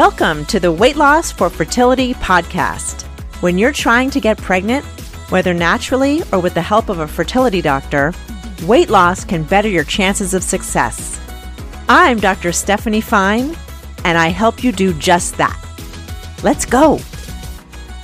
Welcome 0.00 0.46
to 0.46 0.58
the 0.58 0.72
Weight 0.72 0.96
Loss 0.96 1.32
for 1.32 1.50
Fertility 1.50 2.14
podcast. 2.14 3.02
When 3.42 3.58
you're 3.58 3.70
trying 3.70 4.08
to 4.12 4.18
get 4.18 4.38
pregnant, 4.38 4.82
whether 5.28 5.52
naturally 5.52 6.22
or 6.32 6.40
with 6.40 6.54
the 6.54 6.62
help 6.62 6.88
of 6.88 7.00
a 7.00 7.06
fertility 7.06 7.60
doctor, 7.60 8.14
weight 8.64 8.88
loss 8.88 9.26
can 9.26 9.42
better 9.42 9.68
your 9.68 9.84
chances 9.84 10.32
of 10.32 10.42
success. 10.42 11.20
I'm 11.86 12.18
Dr. 12.18 12.50
Stephanie 12.50 13.02
Fein, 13.02 13.54
and 14.06 14.16
I 14.16 14.28
help 14.28 14.64
you 14.64 14.72
do 14.72 14.94
just 14.94 15.36
that. 15.36 15.62
Let's 16.42 16.64
go. 16.64 16.96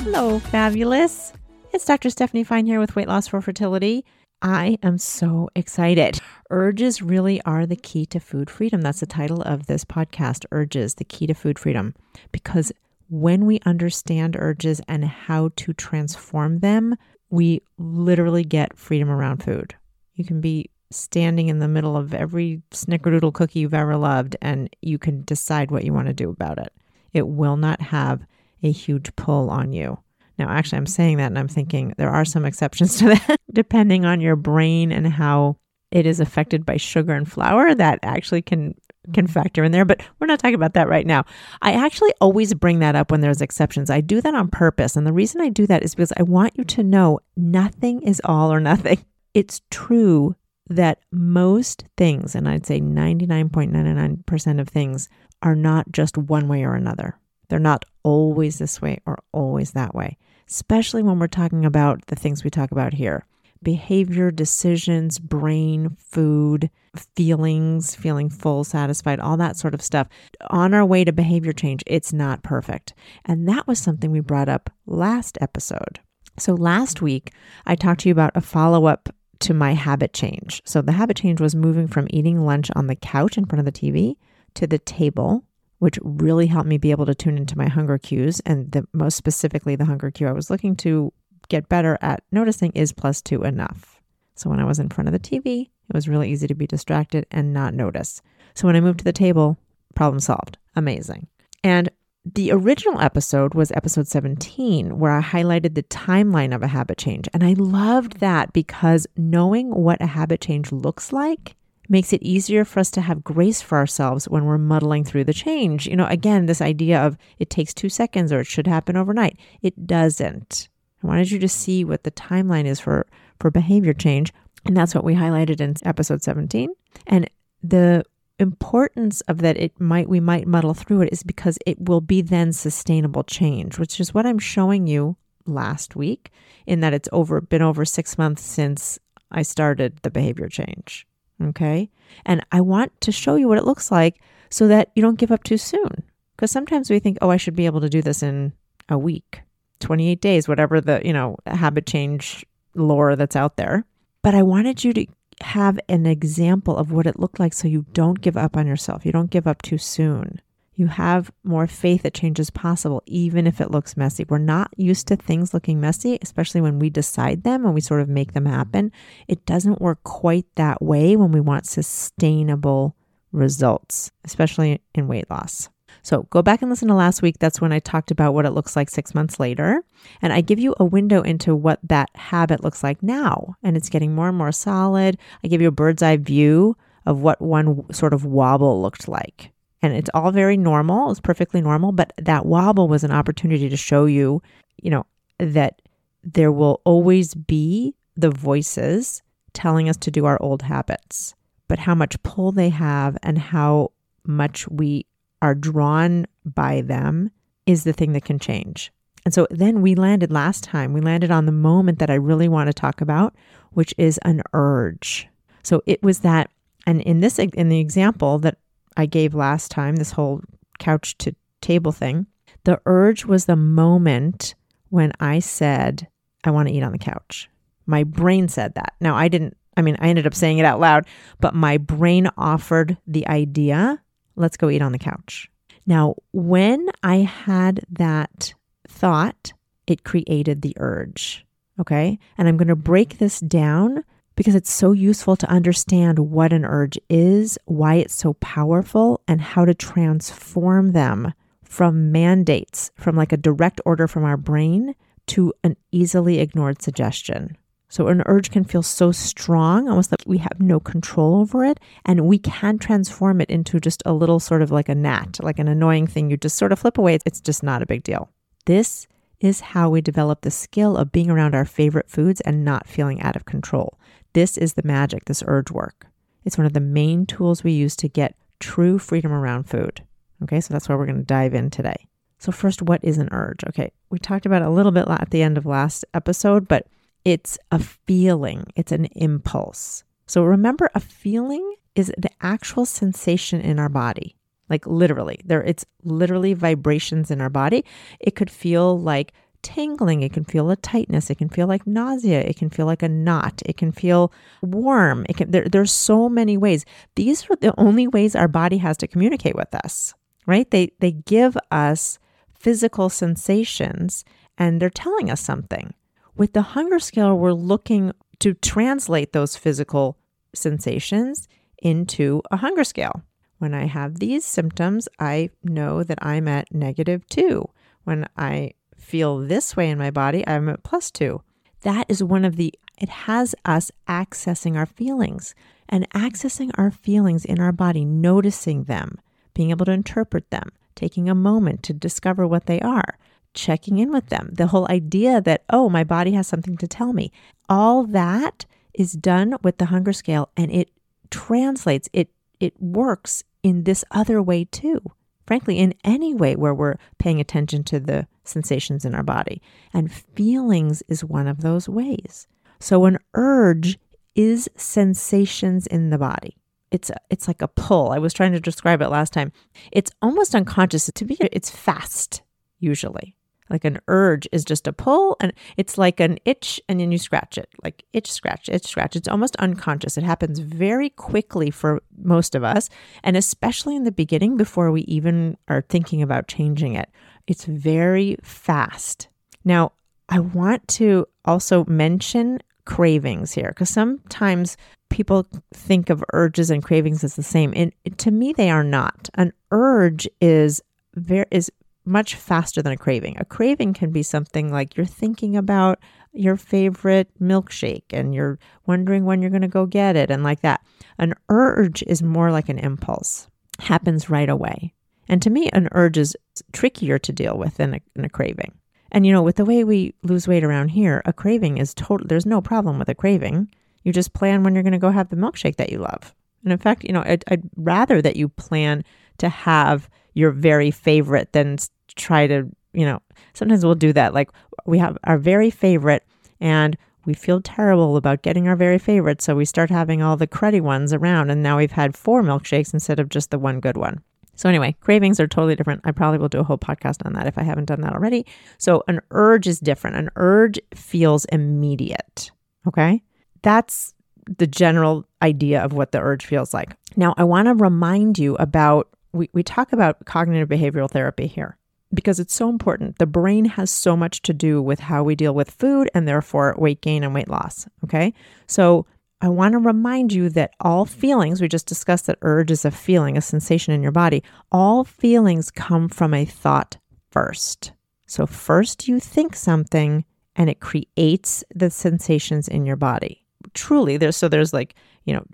Hello, 0.01 0.39
fabulous. 0.39 1.33
It's 1.73 1.87
Dr. 1.87 2.11
Stephanie 2.11 2.45
Fein 2.45 2.67
here 2.67 2.79
with 2.79 2.95
Weight 2.95 3.09
Loss 3.09 3.29
for 3.29 3.41
Fertility. 3.41 4.05
I 4.43 4.79
am 4.83 4.99
so 4.99 5.49
excited. 5.55 6.19
Urges 6.51 7.01
really 7.01 7.41
are 7.43 7.67
the 7.67 7.77
key 7.77 8.07
to 8.07 8.21
food 8.21 8.51
freedom. 8.51 8.83
That's 8.83 9.01
the 9.01 9.07
title 9.07 9.43
of 9.43 9.67
this 9.67 9.85
podcast 9.85 10.45
Urges, 10.53 10.95
the 10.95 11.05
key 11.05 11.27
to 11.27 11.35
food 11.35 11.59
freedom. 11.59 11.95
Because 12.33 12.71
when 13.09 13.47
we 13.47 13.61
understand 13.65 14.37
urges 14.39 14.81
and 14.89 15.05
how 15.05 15.51
to 15.57 15.73
transform 15.73 16.59
them, 16.59 16.97
we 17.31 17.63
literally 17.79 18.45
get 18.45 18.77
freedom 18.77 19.11
around 19.11 19.43
food. 19.43 19.75
You 20.15 20.25
can 20.25 20.41
be 20.41 20.71
standing 20.91 21.49
in 21.49 21.59
the 21.59 21.69
middle 21.69 21.97
of 21.97 22.15
every 22.15 22.63
snickerdoodle 22.71 23.35
cookie 23.35 23.61
you've 23.61 23.75
ever 23.75 23.97
loved, 23.97 24.37
and 24.41 24.69
you 24.83 24.99
can 24.99 25.25
decide 25.25 25.71
what 25.71 25.85
you 25.85 25.93
want 25.93 26.09
to 26.09 26.15
do 26.15 26.31
about 26.31 26.59
it. 26.59 26.73
It 27.13 27.27
will 27.27 27.57
not 27.57 27.81
have 27.81 28.23
a 28.63 28.71
huge 28.71 29.15
pull 29.17 29.51
on 29.51 29.73
you. 29.73 29.99
Now, 30.39 30.51
actually, 30.51 30.79
I'm 30.79 30.87
saying 30.87 31.17
that 31.17 31.27
and 31.27 31.39
I'm 31.39 31.49
thinking 31.49 31.95
there 31.97 32.11
are 32.11 32.25
some 32.25 32.45
exceptions 32.45 32.99
to 32.99 33.05
that, 33.27 33.41
depending 33.53 34.05
on 34.05 34.21
your 34.21 34.37
brain 34.37 34.93
and 34.93 35.07
how 35.07 35.57
it 35.91 36.07
is 36.07 36.21
affected 36.21 36.67
by 36.67 36.77
sugar 36.77 37.15
and 37.15 37.31
flour. 37.31 37.75
That 37.75 38.01
actually 38.03 38.43
can 38.43 38.75
can 39.13 39.27
factor 39.27 39.63
in 39.63 39.73
there, 39.73 39.85
but 39.85 40.03
we're 40.19 40.27
not 40.27 40.39
talking 40.39 40.55
about 40.55 40.75
that 40.75 40.89
right 40.89 41.07
now. 41.07 41.25
I 41.63 41.73
actually 41.73 42.13
always 42.21 42.55
bring 42.55 42.81
that 42.81 42.97
up 42.97 43.11
when 43.11 43.21
there's 43.21 43.41
exceptions. 43.41 43.89
I 43.89 44.01
do 44.01 44.21
that 44.21 44.35
on 44.35 44.49
purpose. 44.49 44.97
And 44.97 45.07
the 45.07 45.13
reason 45.13 45.41
I 45.41 45.49
do 45.49 45.67
that 45.69 45.85
is 45.85 45.95
because 45.95 46.13
I 46.17 46.23
want 46.23 46.57
you 46.57 46.65
to 46.65 46.83
know 46.83 47.21
nothing 47.37 48.03
is 48.03 48.21
all 48.25 48.53
or 48.53 48.61
nothing. 48.61 49.05
It's 49.35 49.61
true 49.71 50.35
that 50.71 51.01
most 51.13 51.85
things, 51.99 52.35
and 52.35 52.49
I'd 52.49 52.65
say 52.65 52.81
99.99% 52.81 54.61
of 54.61 54.69
things, 54.71 55.11
are 55.43 55.55
not 55.55 55.93
just 55.93 56.17
one 56.17 56.49
way 56.49 56.65
or 56.65 56.75
another. 56.75 57.19
They're 57.49 57.59
not 57.59 57.85
always 58.03 58.59
this 58.59 58.81
way 58.81 59.01
or 59.07 59.19
always 59.33 59.73
that 59.73 59.95
way, 59.95 60.19
especially 60.49 61.03
when 61.03 61.19
we're 61.19 61.27
talking 61.27 61.65
about 61.65 62.07
the 62.07 62.17
things 62.17 62.45
we 62.45 62.51
talk 62.51 62.71
about 62.71 62.95
here 62.95 63.25
behavior, 63.63 64.31
decisions, 64.31 65.19
brain, 65.19 65.97
food, 65.99 66.71
feelings, 67.17 67.95
feeling 67.95 68.31
full, 68.31 68.63
satisfied, 68.63 69.19
all 69.19 69.37
that 69.37 69.57
sort 69.57 69.75
of 69.75 69.83
stuff. 69.83 70.09
On 70.51 70.75
our 70.75 70.85
way 70.85 71.05
to 71.05 71.13
behavior 71.13 71.53
change, 71.53 71.83
it's 71.87 72.13
not 72.13 72.43
perfect. 72.43 72.95
And 73.25 73.49
that 73.49 73.67
was 73.67 73.79
something 73.79 74.11
we 74.11 74.21
brought 74.21 74.49
up 74.49 74.71
last 74.87 75.39
episode. 75.41 76.01
So 76.39 76.55
last 76.55 77.03
week, 77.03 77.33
I 77.67 77.75
talked 77.75 78.03
to 78.03 78.09
you 78.09 78.13
about 78.13 78.37
a 78.37 78.41
follow 78.41 78.87
up 78.87 79.09
to 79.41 79.55
my 79.55 79.73
habit 79.73 80.13
change. 80.13 80.63
So 80.65 80.83
the 80.83 80.93
habit 80.93 81.17
change 81.17 81.41
was 81.41 81.55
moving 81.55 81.89
from 81.89 82.07
eating 82.11 82.45
lunch 82.45 82.71
on 82.77 82.87
the 82.87 82.97
couch 82.97 83.37
in 83.37 83.47
front 83.47 83.67
of 83.67 83.73
the 83.73 83.73
TV 83.73 84.17
to 84.55 84.67
the 84.67 84.79
table 84.79 85.45
which 85.79 85.99
really 86.03 86.47
helped 86.47 86.69
me 86.69 86.79
be 86.79 86.91
able 86.91 87.07
to 87.07 87.15
tune 87.15 87.37
into 87.37 87.59
my 87.59 87.69
hunger 87.69 87.99
cues. 87.99 88.41
And 88.41 88.71
the 88.73 88.87
most 88.93 89.17
specifically, 89.17 89.77
the 89.77 89.85
hunger 89.85 90.11
cue 90.11 90.29
I 90.29 90.33
was 90.33 90.51
looking 90.51 90.77
to 90.77 91.13
get 91.49 91.69
better 91.69 91.99
at 92.01 92.23
noticing 92.33 92.73
is 92.73 92.93
plus 92.93 93.21
two 93.23 93.43
enough. 93.43 94.01
So 94.35 94.51
when 94.51 94.61
I 94.61 94.65
was 94.65 94.79
in 94.79 94.89
front 94.89 95.09
of 95.09 95.13
the 95.13 95.19
TV, 95.19 95.63
it 95.63 95.95
was 95.95 96.09
really 96.09 96.31
easy 96.31 96.47
to 96.47 96.55
be 96.55 96.67
distracted 96.67 97.27
and 97.31 97.53
not 97.53 97.75
notice. 97.75 98.21
So 98.55 98.67
when 98.67 98.77
I 98.77 98.81
moved 98.81 98.99
to 98.99 99.05
the 99.05 99.13
table, 99.13 99.57
problem 99.95 100.21
solved. 100.21 100.59
Amazing. 100.75 101.27
And 101.63 101.89
the 102.35 102.51
original 102.51 103.01
episode 103.01 103.55
was 103.55 103.71
episode 103.73 104.09
17, 104.09 104.99
where 104.99 105.13
I 105.13 105.23
highlighted 105.23 105.75
the 105.75 105.85
timeline 105.85 106.55
of 106.55 106.63
a 106.63 106.69
habit 106.69 106.99
change. 106.99 107.29
And 107.33 107.45
I 107.45 107.53
loved 107.53 108.19
that 108.19 108.53
because 108.53 109.07
knowing 109.17 109.73
what 109.75 110.03
a 110.03 110.07
habit 110.07 110.41
change 110.41 110.73
looks 110.73 111.13
like 111.13 111.55
makes 111.89 112.13
it 112.13 112.23
easier 112.23 112.65
for 112.65 112.81
us 112.81 112.91
to 112.93 113.01
have 113.01 113.25
grace 113.25 113.63
for 113.63 113.79
ourselves 113.79 114.29
when 114.29 114.45
we're 114.45 114.59
muddling 114.59 115.05
through 115.05 115.25
the 115.25 115.33
change. 115.33 115.87
You 115.87 115.97
know, 115.97 116.07
again, 116.07 116.47
this 116.47 116.61
idea 116.61 117.01
of 117.01 117.17
it 117.39 117.51
takes 117.51 117.75
two 117.75 117.89
seconds 117.89 118.33
or 118.33 118.41
it 118.41 118.47
should 118.47 118.67
happen 118.67 118.97
overnight. 118.97 119.39
It 119.63 119.87
doesn't. 119.87 120.69
I 121.03 121.07
wanted 121.07 121.31
you 121.31 121.39
to 121.39 121.49
see 121.49 121.85
what 121.85 122.05
the 122.05 122.11
timeline 122.11 122.65
is 122.65 122.81
for, 122.81 123.07
for 123.39 123.51
behavior 123.51 123.93
change. 123.93 124.33
And 124.65 124.77
that's 124.77 124.95
what 124.95 125.05
we 125.05 125.15
highlighted 125.15 125.61
in 125.61 125.75
episode 125.85 126.23
17. 126.23 126.71
And 127.07 127.31
the 127.63 128.05
importance 128.39 129.21
of 129.23 129.39
that 129.39 129.57
it 129.57 129.81
might 129.81 130.09
we 130.09 130.21
might 130.21 130.47
muddle 130.47 130.75
through 130.75 131.03
it 131.03 131.09
is 131.13 131.23
because 131.23 131.59
it 131.65 131.81
will 131.81 132.01
be 132.01 132.21
then 132.21 132.53
sustainable 132.53 133.25
change, 133.25 133.79
which 133.79 133.99
is 133.99 134.13
what 134.13 134.27
I'm 134.27 134.39
showing 134.39 134.87
you 134.87 135.17
last 135.47 135.97
week 135.97 136.31
in 136.67 136.81
that 136.81 136.93
it's 136.93 137.09
over 137.13 137.41
been 137.41 137.63
over 137.63 137.85
6 137.85 138.19
months 138.19 138.43
since 138.43 138.99
I 139.31 139.43
started 139.43 139.99
the 140.03 140.11
behavior 140.11 140.49
change. 140.49 141.07
Okay. 141.43 141.91
And 142.25 142.45
I 142.53 142.61
want 142.61 142.99
to 143.03 143.13
show 143.13 143.37
you 143.37 143.49
what 143.49 143.59
it 143.59 143.65
looks 143.65 143.91
like 143.91 144.21
so 144.51 144.69
that 144.69 144.91
you 144.95 145.03
don't 145.03 145.19
give 145.19 145.33
up 145.33 145.45
too 145.45 145.59
soon. 145.59 146.03
Because 146.35 146.51
sometimes 146.51 146.91
we 146.91 146.99
think, 146.99 147.19
oh, 147.21 147.31
I 147.31 147.37
should 147.37 147.57
be 147.57 147.67
able 147.67 147.81
to 147.81 147.89
do 147.89 148.03
this 148.03 148.23
in 148.23 148.53
a 148.89 148.99
week, 148.99 149.41
28 149.81 150.21
days, 150.21 150.49
whatever 150.49 150.81
the, 150.81 151.01
you 151.05 151.13
know, 151.13 151.37
habit 151.47 151.87
change 151.87 152.45
lore 152.75 153.17
that's 153.17 153.37
out 153.37 153.57
there. 153.57 153.85
But 154.23 154.35
I 154.35 154.43
wanted 154.43 154.85
you 154.85 154.93
to 154.95 155.07
have 155.43 155.79
an 155.89 156.07
example 156.07 156.77
of 156.77 156.93
what 156.93 157.07
it 157.07 157.19
looked 157.19 157.41
like 157.41 157.53
so 157.53 157.69
you 157.69 157.87
don't 157.93 158.21
give 158.21 158.37
up 158.37 158.57
on 158.57 158.67
yourself. 158.67 159.07
You 159.07 159.13
don't 159.13 159.31
give 159.31 159.47
up 159.47 159.63
too 159.63 159.79
soon 159.79 160.41
you 160.77 160.87
have 160.89 161.33
more 161.43 161.67
faith 161.67 162.03
that 162.03 162.15
change 162.15 162.39
is 162.39 162.51
possible, 162.51 163.03
even 163.07 163.47
if 163.47 163.61
it 163.61 163.71
looks 163.71 163.97
messy. 163.97 164.27
We're 164.29 164.39
not 164.39 164.73
used 164.77 165.09
to 165.09 165.17
things 165.17 165.55
looking 165.55 165.81
messy, 165.81 166.19
especially 166.21 166.61
when 166.61 166.79
we 166.79 166.91
decide 166.91 167.43
them 167.43 167.65
and 167.65 167.75
we 167.75 167.81
sort 167.81 168.03
of 168.03 168.09
make 168.09 168.35
them 168.35 168.45
happen. 168.45 168.93
It 169.27 169.47
doesn't 169.47 169.81
work 169.81 170.05
quite 170.05 170.45
that 170.57 170.83
way 170.83 171.17
when 171.17 171.33
we 171.33 171.41
want 171.41 171.67
sustainable 171.67 172.95
results, 173.33 174.13
especially 174.25 174.83
in 174.95 175.09
weight 175.09 175.31
loss. 175.31 175.71
So 176.03 176.25
go 176.25 176.43
back 176.43 176.61
and 176.61 176.71
listen 176.71 176.89
to 176.89 176.95
last 176.95 177.23
week. 177.23 177.39
That's 177.39 177.61
when 177.61 177.73
I 177.73 177.79
talked 177.79 178.11
about 178.11 178.35
what 178.35 178.45
it 178.45 178.53
looks 178.53 178.77
like 178.77 178.91
six 178.91 179.15
months 179.15 179.41
later. 179.41 179.83
And 180.21 180.33
I 180.33 180.43
give 180.43 180.59
you 180.59 180.75
a 180.79 180.85
window 180.85 181.23
into 181.23 181.57
what 181.57 181.81
that 181.85 182.11
habit 182.15 182.63
looks 182.63 182.83
like 182.83 183.03
now. 183.03 183.57
And 183.63 183.77
it's 183.77 183.89
getting 183.89 184.15
more 184.15 184.29
and 184.29 184.37
more 184.37 184.53
solid. 184.53 185.17
I 185.43 185.49
give 185.49 185.63
you 185.63 185.69
a 185.69 185.73
bird's 185.73 186.03
eye 186.03 186.19
view 186.19 186.77
of 187.07 187.23
what 187.23 187.41
one 187.41 187.91
sort 187.93 188.13
of 188.13 188.25
wobble 188.25 188.83
looked 188.83 189.09
like 189.09 189.53
and 189.87 189.97
it's 189.97 190.11
all 190.13 190.33
very 190.33 190.57
normal. 190.57 191.11
It's 191.11 191.21
perfectly 191.21 191.63
normal. 191.63 191.93
But 191.93 192.13
that 192.19 192.45
wobble 192.45 192.89
was 192.89 193.05
an 193.05 193.13
opportunity 193.13 193.69
to 193.69 193.77
show 193.77 194.05
you, 194.07 194.43
you 194.83 194.91
know, 194.91 195.07
that 195.39 195.81
there 196.23 196.53
will 196.53 196.81
always 196.85 197.35
be 197.35 197.95
the 198.17 198.31
voices 198.31 199.23
telling 199.53 199.89
us 199.89 199.97
to 199.99 200.11
do 200.11 200.25
our 200.25 200.41
old 200.43 200.63
habits, 200.63 201.35
but 201.69 201.79
how 201.79 201.95
much 201.95 202.21
pull 202.23 202.53
they 202.53 202.69
have 202.69 203.17
and 203.23 203.39
how 203.39 203.93
much 204.27 204.69
we 204.69 205.07
are 205.41 205.55
drawn 205.55 206.27
by 206.45 206.81
them 206.81 207.31
is 207.67 207.85
the 207.85 207.93
thing 207.93 208.13
that 208.13 208.25
can 208.25 208.39
change. 208.39 208.93
And 209.25 209.33
so 209.33 209.47
then 209.51 209.83
we 209.83 209.95
landed 209.95 210.31
last 210.31 210.65
time, 210.65 210.93
we 210.93 211.01
landed 211.01 211.31
on 211.31 211.47
the 211.47 211.53
moment 211.53 211.99
that 211.99 212.11
I 212.11 212.15
really 212.15 212.49
want 212.49 212.69
to 212.69 212.75
talk 212.75 213.01
about, 213.01 213.35
which 213.71 213.95
is 213.99 214.19
an 214.19 214.43
urge. 214.53 215.29
So 215.63 215.83
it 215.87 216.03
was 216.03 216.21
that, 216.21 216.51
and 216.87 217.01
in 217.03 217.21
this, 217.21 217.39
in 217.39 217.69
the 217.69 217.81
example 217.81 218.39
that 218.41 218.59
I 218.97 219.07
gave 219.07 219.35
last 219.35 219.71
time, 219.71 219.97
this 219.97 220.13
whole 220.13 220.41
couch 220.79 221.17
to 221.19 221.35
table 221.61 221.93
thing, 221.93 222.27
the 222.65 222.81
urge 222.87 223.25
was 223.25 223.45
the 223.45 223.57
moment 223.57 224.55
when 224.91 225.13
I 225.21 225.39
said, 225.39 226.09
I 226.45 226.51
want 226.51 226.69
to 226.69 226.75
eat 226.75 226.83
on 226.83 226.93
the 226.93 226.99
couch. 226.99 227.49
My 227.87 228.05
brain 228.05 228.49
said 228.49 228.75
that. 228.75 228.95
Now, 229.01 229.15
I 229.15 229.29
didn't, 229.29 229.57
I 229.77 229.83
mean, 229.83 229.97
I 230.01 230.09
ended 230.09 230.27
up 230.27 230.35
saying 230.35 230.59
it 230.59 230.65
out 230.65 230.81
loud, 230.81 231.07
but 231.41 231.55
my 231.55 231.79
brain 231.79 232.29
offered 232.37 232.97
the 233.07 233.27
idea, 233.29 234.03
let's 234.35 234.57
go 234.57 234.71
eat 234.71 234.83
on 234.83 234.93
the 234.93 234.99
couch. 234.99 235.51
Now, 235.87 236.17
when 236.33 236.89
I 237.03 237.19
had 237.19 237.85
that 237.91 238.55
thought, 238.89 239.53
it 239.87 240.05
created 240.05 240.63
the 240.63 240.77
urge. 240.79 241.45
Okay. 241.79 242.19
And 242.39 242.49
I'm 242.49 242.57
going 242.57 242.69
to 242.69 242.77
break 242.77 243.19
this 243.19 243.39
down 243.41 244.05
because 244.37 244.55
it's 244.55 244.73
so 244.73 244.93
useful 244.93 245.35
to 245.37 245.51
understand 245.51 246.19
what 246.19 246.53
an 246.53 246.65
urge 246.65 246.99
is, 247.09 247.59
why 247.65 247.97
it's 247.97 248.15
so 248.15 248.35
powerful, 248.35 249.21
and 249.27 249.41
how 249.41 249.65
to 249.65 249.75
transform 249.75 250.93
them 250.93 251.33
from 251.65 252.13
mandates, 252.13 252.91
from 252.95 253.17
like 253.17 253.33
a 253.33 253.37
direct 253.37 253.81
order 253.85 254.07
from 254.07 254.25
our 254.25 254.37
brain 254.37 254.95
to 255.27 255.53
an 255.65 255.77
easily 255.91 256.39
ignored 256.39 256.81
suggestion. 256.81 257.57
So, 257.89 258.09
an 258.09 258.23
urge 258.27 258.51
can 258.51 258.65
feel 258.65 258.83
so 258.83 259.13
strong, 259.13 259.89
almost 259.89 260.11
like 260.11 260.23
we 260.27 260.39
have 260.39 260.59
no 260.59 260.81
control 260.81 261.37
over 261.37 261.65
it. 261.65 261.79
And 262.05 262.27
we 262.27 262.39
can 262.39 262.79
transform 262.79 263.41
it 263.41 263.49
into 263.49 263.79
just 263.79 264.03
a 264.05 264.13
little 264.13 264.41
sort 264.41 264.63
of 264.63 264.73
like 264.73 264.89
a 264.89 264.95
gnat, 264.95 265.39
like 265.41 265.59
an 265.59 265.69
annoying 265.69 266.07
thing 266.07 266.29
you 266.29 266.37
just 266.37 266.59
sort 266.59 266.73
of 266.73 266.81
flip 266.81 266.99
away. 266.99 267.19
It's 267.25 267.41
just 267.41 267.63
not 267.63 267.83
a 267.83 267.87
big 267.87 268.03
deal. 268.03 268.29
This 268.65 269.07
is 269.41 269.61
how 269.61 269.91
we 269.91 270.01
develop 270.01 270.41
the 270.41 270.51
skill 270.51 270.97
of 270.97 271.13
being 271.13 271.31
around 271.31 271.55
our 271.55 271.65
favorite 271.65 272.11
foods 272.11 272.41
and 272.41 272.65
not 272.65 272.89
feeling 272.89 273.21
out 273.21 273.37
of 273.37 273.45
control. 273.45 273.99
This 274.37 274.59
is 274.59 274.75
the 274.75 274.83
magic, 274.85 275.25
this 275.25 275.43
urge 275.47 275.71
work. 275.71 276.09
It's 276.45 276.59
one 276.59 276.67
of 276.67 276.75
the 276.75 276.79
main 276.79 277.25
tools 277.25 277.65
we 277.65 277.73
use 277.73 277.97
to 277.97 278.07
get 278.07 278.37
true 278.61 278.99
freedom 278.99 279.33
around 279.33 279.63
food. 279.63 280.05
Okay, 280.43 280.61
so 280.61 280.75
that's 280.75 280.91
where 280.91 280.99
we're 280.99 281.07
going 281.07 281.17
to 281.17 281.25
dive 281.25 281.55
in 281.55 281.71
today. 281.71 282.07
So, 282.37 282.53
first, 282.53 282.83
what 282.83 283.03
is 283.03 283.17
an 283.17 283.31
urge? 283.33 283.65
Okay, 283.67 283.93
we 284.11 284.19
talked 284.19 284.45
about 284.45 284.61
a 284.61 284.69
little 284.69 284.93
bit 284.93 285.09
at 285.09 285.31
the 285.31 285.41
end 285.41 285.57
of 285.57 285.65
last 285.65 286.05
episode, 286.13 286.69
but 286.69 286.87
it's 287.25 287.59
a 287.73 287.79
feeling, 287.79 288.67
it's 288.77 288.93
an 288.93 289.07
impulse. 289.17 290.05
So, 290.27 290.45
remember, 290.45 290.91
a 290.95 291.01
feeling 291.01 291.75
is 291.95 292.11
an 292.11 292.25
actual 292.43 292.85
sensation 292.85 293.63
in 293.63 293.79
our 293.79 293.89
body, 293.89 294.37
like 294.69 294.87
literally. 294.87 295.41
There, 295.47 295.63
it's 295.63 295.87
literally 296.05 296.53
vibrations 296.53 297.31
in 297.31 297.41
our 297.41 297.49
body. 297.49 297.87
It 298.21 298.35
could 298.35 298.51
feel 298.51 299.01
like 299.01 299.33
tingling. 299.63 300.23
It 300.23 300.33
can 300.33 300.45
feel 300.45 300.71
a 300.71 300.77
tightness. 300.77 301.31
It 301.31 301.39
can 301.39 301.49
feel 301.49 301.67
like 301.67 301.87
nausea. 301.87 302.41
It 302.41 302.57
can 302.57 302.71
feel 302.71 302.87
like 302.87 303.03
a 303.03 303.09
knot. 303.09 303.63
It 303.67 303.77
can 303.77 303.93
feel 303.93 304.33
warm. 304.63 305.27
It 305.29 305.37
can, 305.37 305.51
there, 305.51 305.69
there's 305.69 305.93
so 305.93 306.29
many 306.29 306.57
ways. 306.57 306.85
These 307.15 307.49
are 307.51 307.57
the 307.57 307.75
only 307.79 308.07
ways 308.07 308.35
our 308.35 308.49
body 308.49 308.79
has 308.79 308.97
to 308.99 309.09
communicate 309.09 309.57
with 309.57 309.75
us, 309.75 310.15
right? 310.47 310.71
They, 310.71 310.93
they 311.01 311.13
give 311.13 311.57
us 311.71 312.19
physical 312.59 313.09
sensations 313.09 314.25
and 314.59 314.81
they're 314.81 314.91
telling 314.91 315.31
us 315.31 315.41
something. 315.41 315.95
With 316.37 316.53
the 316.53 316.63
hunger 316.63 316.99
scale, 316.99 317.37
we're 317.39 317.53
looking 317.53 318.13
to 318.41 318.55
translate 318.55 319.33
those 319.33 319.57
physical 319.57 320.19
sensations 320.55 321.49
into 321.83 322.43
a 322.51 322.57
hunger 322.57 322.85
scale. 322.85 323.23
When 323.59 323.73
I 323.73 323.87
have 323.87 324.19
these 324.19 324.45
symptoms, 324.45 325.09
I 325.19 325.51
know 325.63 326.03
that 326.03 326.19
I'm 326.21 326.47
at 326.49 326.75
negative 326.75 327.27
two. 327.29 327.67
When 328.05 328.27
I 328.37 328.73
feel 328.97 329.39
this 329.39 329.77
way 329.77 329.91
in 329.91 329.99
my 329.99 330.11
body, 330.11 330.47
I'm 330.47 330.69
at 330.69 330.83
plus 330.83 331.11
two. 331.11 331.43
That 331.83 332.07
is 332.09 332.23
one 332.23 332.45
of 332.45 332.57
the, 332.57 332.75
it 332.99 333.09
has 333.09 333.55
us 333.65 333.91
accessing 334.09 334.77
our 334.77 334.87
feelings 334.87 335.55
and 335.89 336.09
accessing 336.11 336.71
our 336.77 336.91
feelings 336.91 337.45
in 337.45 337.61
our 337.61 337.73
body, 337.73 338.05
noticing 338.05 338.85
them, 338.85 339.21
being 339.55 339.71
able 339.71 339.87
to 339.87 339.93
interpret 339.93 340.51
them, 340.51 340.71
taking 340.95 341.29
a 341.29 341.35
moment 341.35 341.83
to 341.85 341.93
discover 341.93 342.47
what 342.47 342.67
they 342.67 342.81
are, 342.81 343.19
checking 343.55 343.99
in 343.99 344.11
with 344.11 344.27
them. 344.27 344.51
The 344.53 344.69
whole 344.69 344.91
idea 344.91 345.41
that, 345.41 345.65
oh, 345.71 345.89
my 345.89 346.03
body 346.03 346.33
has 346.33 346.49
something 346.49 346.77
to 346.79 346.89
tell 346.89 347.13
me. 347.13 347.31
All 347.69 348.05
that 348.05 348.67
is 348.95 349.13
done 349.13 349.57
with 349.63 349.79
the 349.79 349.87
hunger 349.87 350.13
scale 350.13 350.49
and 350.57 350.73
it 350.73 350.91
translates, 351.31 352.09
it 352.13 352.31
it 352.59 352.81
works 352.81 353.45
in 353.63 353.85
this 353.85 354.03
other 354.11 354.41
way 354.41 354.65
too 354.65 355.03
frankly, 355.47 355.79
in 355.79 355.95
any 356.05 356.35
way 356.35 356.57
where 356.57 356.75
we're 356.75 356.97
paying 357.19 357.41
attention 357.41 357.85
to 357.85 358.01
the 358.01 358.27
sensations 358.49 359.05
in 359.05 359.15
our 359.15 359.23
body. 359.23 359.63
And 359.93 360.13
feelings 360.13 361.03
is 361.09 361.25
one 361.25 361.47
of 361.47 361.61
those 361.61 361.89
ways. 361.89 362.47
So 362.81 363.05
an 363.05 363.19
urge 363.35 363.99
is 364.35 364.69
sensations 364.77 365.87
in 365.87 366.11
the 366.11 366.19
body. 366.19 366.57
It's 366.91 367.11
a, 367.11 367.17
it's 367.31 367.49
like 367.49 367.63
a 367.63 367.69
pull. 367.69 368.11
I 368.11 368.19
was 368.19 368.33
trying 368.33 368.53
to 368.53 368.61
describe 368.61 369.03
it 369.03 369.09
last 369.09 369.33
time. 369.33 369.53
It's 369.93 370.13
almost 370.23 370.55
unconscious. 370.55 371.11
To 371.13 371.25
me, 371.25 371.37
it's 371.41 371.71
fast 371.71 372.43
usually. 372.79 373.35
Like 373.69 373.85
an 373.85 373.99
urge 374.07 374.47
is 374.53 374.65
just 374.65 374.87
a 374.87 374.93
pull 374.93 375.37
and 375.41 375.53
it's 375.77 375.99
like 375.99 376.21
an 376.21 376.39
itch 376.45 376.81
and 376.89 377.01
then 377.01 377.11
you 377.11 377.19
scratch 377.19 377.59
it. 377.59 377.69
Like 377.83 378.05
itch, 378.13 378.31
scratch, 378.31 378.69
itch, 378.69 378.87
scratch. 378.87 379.17
It's 379.17 379.27
almost 379.27 379.57
unconscious. 379.57 380.17
It 380.17 380.23
happens 380.23 380.61
very 380.61 381.11
quickly 381.11 381.71
for 381.71 382.01
most 382.17 382.55
of 382.55 382.63
us. 382.63 382.89
And 383.25 383.37
especially 383.37 383.97
in 383.97 384.05
the 384.05 384.13
beginning 384.13 384.57
before 384.57 384.93
we 384.93 385.03
even 385.03 385.57
are 385.67 385.85
thinking 385.89 386.23
about 386.23 386.49
changing 386.49 386.95
it. 386.95 387.11
It's 387.47 387.65
very 387.65 388.37
fast. 388.43 389.29
Now, 389.65 389.93
I 390.29 390.41
want 390.41 390.87
to 390.89 391.27
also 391.45 391.85
mention 391.85 392.61
cravings 392.85 393.53
here 393.53 393.69
because 393.69 393.91
sometimes 393.91 394.77
people 395.11 395.47
think 395.75 396.11
of 396.11 396.25
urges 396.33 396.71
and 396.71 396.83
cravings 396.83 397.23
as 397.23 397.37
the 397.37 397.43
same. 397.43 397.73
And 397.77 397.93
to 398.19 398.31
me, 398.31 398.53
they 398.53 398.71
are 398.71 398.85
not. 398.85 399.29
An 399.35 399.53
urge 399.71 400.29
is 400.41 400.81
very 401.15 401.47
is 401.51 401.71
much 402.05 402.37
faster 402.37 402.83
than 402.83 402.93
a 402.93 402.97
craving. 402.97 403.37
A 403.39 403.45
craving 403.45 403.93
can 403.93 404.13
be 404.13 404.23
something 404.23 404.73
like 404.73 404.97
you're 404.97 405.05
thinking 405.05 405.57
about 405.57 405.99
your 406.33 406.57
favorite 406.57 407.29
milkshake 407.41 408.05
and 408.11 408.35
you're 408.35 408.59
wondering 408.87 409.25
when 409.25 409.43
you're 409.43 409.51
going 409.51 409.63
to 409.63 409.69
go 409.69 409.87
get 409.87 410.15
it 410.15 410.31
and 410.31 410.45
like 410.45 410.61
that. 410.61 410.85
An 411.19 411.35
urge 411.49 412.03
is 412.07 412.23
more 412.23 412.53
like 412.53 412.69
an 412.69 412.79
impulse, 412.79 413.49
happens 413.81 414.31
right 414.31 414.49
away. 414.49 414.93
And 415.29 415.43
to 415.43 415.51
me, 415.51 415.69
an 415.73 415.89
urge 415.93 416.19
is 416.19 416.37
trickier 416.73 417.19
to 417.19 417.33
deal 417.33 417.57
with 417.57 417.77
than 417.77 417.95
a, 417.95 418.01
than 418.15 418.25
a 418.25 418.31
craving. 418.31 418.73
And 419.13 419.25
you 419.27 419.33
know, 419.33 419.43
with 419.43 419.57
the 419.57 419.65
way 419.65 419.85
we 419.85 420.15
lose 420.23 420.49
weight 420.49 420.65
around 420.65 420.89
here, 420.89 421.23
a 421.25 421.33
craving 421.33 421.79
is 421.79 421.95
total, 421.95 422.27
there's 422.27 422.47
no 422.47 422.61
problem 422.61 422.99
with 422.99 423.09
a 423.09 423.15
craving. 423.15 423.71
You 424.03 424.13
just 424.13 424.33
plan 424.33 424.63
when 424.63 424.75
you're 424.75 424.83
going 424.83 424.93
to 424.93 424.99
go 424.99 425.11
have 425.11 425.31
the 425.31 425.37
milkshake 425.37 425.77
that 425.77 425.91
you 425.91 425.99
love. 425.99 426.35
And 426.65 426.73
in 426.73 426.79
fact, 426.79 427.05
you 427.05 427.13
know, 427.13 427.23
I'd, 427.25 427.45
I'd 427.49 427.63
rather 427.77 428.21
that 428.21 428.37
you 428.37 428.49
plan 428.49 429.05
to 429.39 429.49
have 429.49 430.09
your 430.35 430.51
very 430.51 430.91
favorite 430.91 431.53
than 431.53 431.79
try 432.17 432.47
to, 432.47 432.69
you 432.93 433.05
know, 433.07 433.21
sometimes 433.55 433.85
we'll 433.85 433.95
do 433.95 434.13
that. 434.13 434.35
Like 434.35 434.51
we 434.85 434.99
have 434.99 435.17
our 435.25 435.39
very 435.39 435.71
favorite 435.71 436.25
and 436.61 436.97
we 437.25 437.35
feel 437.35 437.61
terrible 437.61 438.17
about 438.17 438.43
getting 438.43 438.69
our 438.69 438.77
very 438.77 438.99
favorite. 438.99 439.43
So 439.43 439.55
we 439.55 439.65
start 439.65 439.91
having 439.91 440.23
all 440.23 440.37
the 440.37 440.47
cruddy 440.47 440.81
ones 440.81 441.13
around. 441.13 441.51
And 441.51 441.63
now 441.63 441.77
we've 441.79 441.93
had 441.93 442.17
four 442.17 442.43
milkshakes 442.43 442.95
instead 442.95 443.21
of 443.21 443.29
just 443.29 443.51
the 443.51 443.59
one 443.59 443.81
good 443.81 443.97
one. 443.97 444.23
So, 444.57 444.69
anyway, 444.69 444.97
cravings 445.01 445.39
are 445.39 445.47
totally 445.47 445.77
different. 445.77 446.01
I 446.05 446.11
probably 446.11 446.39
will 446.39 446.49
do 446.49 446.61
a 446.61 446.65
whole 446.65 446.79
podcast 446.79 447.25
on 447.25 447.35
that 447.35 447.47
if 447.47 447.59
I 447.59 447.63
haven't 447.63 447.85
done 447.85 448.01
that 448.01 448.13
already. 448.13 448.47
So, 448.79 449.05
an 449.07 449.21
urge 449.31 449.67
is 449.67 449.79
different. 449.79 450.17
An 450.17 450.31
urge 450.37 450.81
feels 450.95 451.45
immediate. 451.47 452.51
Okay. 452.87 453.23
That's 453.63 454.15
the 454.59 454.67
general 454.67 455.27
idea 455.43 455.83
of 455.83 455.93
what 455.93 456.13
the 456.13 456.21
urge 456.21 456.47
feels 456.47 456.73
like. 456.73 456.97
Now, 457.17 457.35
I 457.37 457.45
want 457.45 457.67
to 457.67 457.75
remind 457.75 458.39
you 458.39 458.55
about 458.57 459.09
we, 459.33 459.51
we 459.53 459.63
talk 459.63 459.93
about 459.93 460.25
cognitive 460.25 460.69
behavioral 460.69 461.11
therapy 461.11 461.47
here 461.47 461.77
because 462.15 462.41
it's 462.41 462.55
so 462.55 462.69
important. 462.69 463.19
The 463.19 463.27
brain 463.27 463.65
has 463.67 463.91
so 463.91 464.17
much 464.17 464.43
to 464.43 464.55
do 464.55 464.81
with 464.81 465.01
how 465.01 465.23
we 465.23 465.35
deal 465.35 465.55
with 465.55 465.71
food 465.71 466.09
and 466.15 466.27
therefore 466.27 466.75
weight 466.79 467.03
gain 467.03 467.23
and 467.23 467.35
weight 467.35 467.49
loss. 467.49 467.87
Okay. 468.05 468.33
So 468.67 469.07
I 469.41 469.49
want 469.49 469.73
to 469.73 469.79
remind 469.79 470.33
you 470.33 470.49
that 470.51 470.73
all 470.81 471.05
feelings, 471.05 471.61
we 471.61 471.69
just 471.69 471.87
discussed 471.87 472.27
that 472.27 472.39
urge 472.43 472.71
is 472.71 472.85
a 472.85 472.91
feeling, 472.91 473.37
a 473.37 473.43
sensation 473.43 473.93
in 473.93 474.03
your 474.03 474.13
body. 474.13 474.43
All 474.73 475.05
feelings 475.05 475.71
come 475.71 476.09
from 476.09 476.33
a 476.33 476.45
thought 476.45 476.97
first. 477.31 477.93
So 478.27 478.47
first 478.47 479.09
you 479.09 479.21
think 479.21 479.55
something 479.55 480.25
and 480.57 480.71
it 480.71 480.81
creates 480.81 481.63
the 481.75 481.91
sensations 481.91 482.67
in 482.67 482.87
your 482.87 482.97
body. 482.97 483.45
Truly, 483.75 484.17
there's 484.17 484.37
so 484.37 484.49
there's 484.49 484.73
like, 484.73 484.95
you 485.25 485.35
know, 485.35 485.45